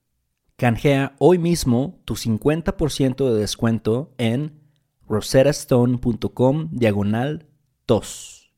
Canjea 0.54 1.16
hoy 1.18 1.38
mismo 1.38 1.98
tu 2.04 2.14
50% 2.14 3.32
de 3.32 3.40
descuento 3.40 4.14
en 4.16 4.60
rosettastone.com 5.08 6.68
diagonal 6.70 7.48
tos. 7.84 8.54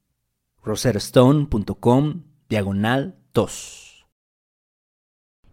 rosettastone.com 0.63 2.25
diagonal 2.51 3.17
tos. 3.33 3.84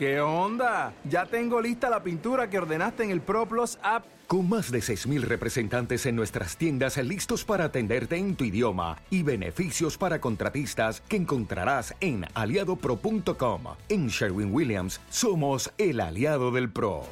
¿Qué 0.00 0.18
onda? 0.18 0.94
Ya 1.04 1.26
tengo 1.26 1.60
lista 1.60 1.90
la 1.90 2.02
pintura 2.02 2.48
que 2.48 2.58
ordenaste 2.58 3.04
en 3.04 3.10
el 3.10 3.20
ProPlus 3.20 3.78
app. 3.82 4.06
Con 4.26 4.48
más 4.48 4.70
de 4.70 4.78
6.000 4.78 5.20
representantes 5.20 6.06
en 6.06 6.16
nuestras 6.16 6.56
tiendas 6.56 6.96
listos 6.96 7.44
para 7.44 7.64
atenderte 7.64 8.16
en 8.16 8.34
tu 8.34 8.44
idioma 8.44 8.96
y 9.10 9.22
beneficios 9.22 9.98
para 9.98 10.18
contratistas 10.18 11.02
que 11.02 11.16
encontrarás 11.16 11.94
en 12.00 12.24
aliadopro.com. 12.32 13.62
En 13.90 14.08
Sherwin 14.08 14.54
Williams 14.54 15.02
somos 15.10 15.70
el 15.76 16.00
aliado 16.00 16.50
del 16.50 16.72
PRO. 16.72 17.02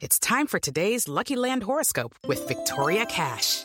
It's 0.00 0.18
time 0.20 0.46
for 0.46 0.60
today's 0.60 1.08
Lucky 1.08 1.36
Land 1.36 1.62
horoscope 1.62 2.14
with 2.28 2.46
Victoria 2.46 3.06
Cash. 3.06 3.64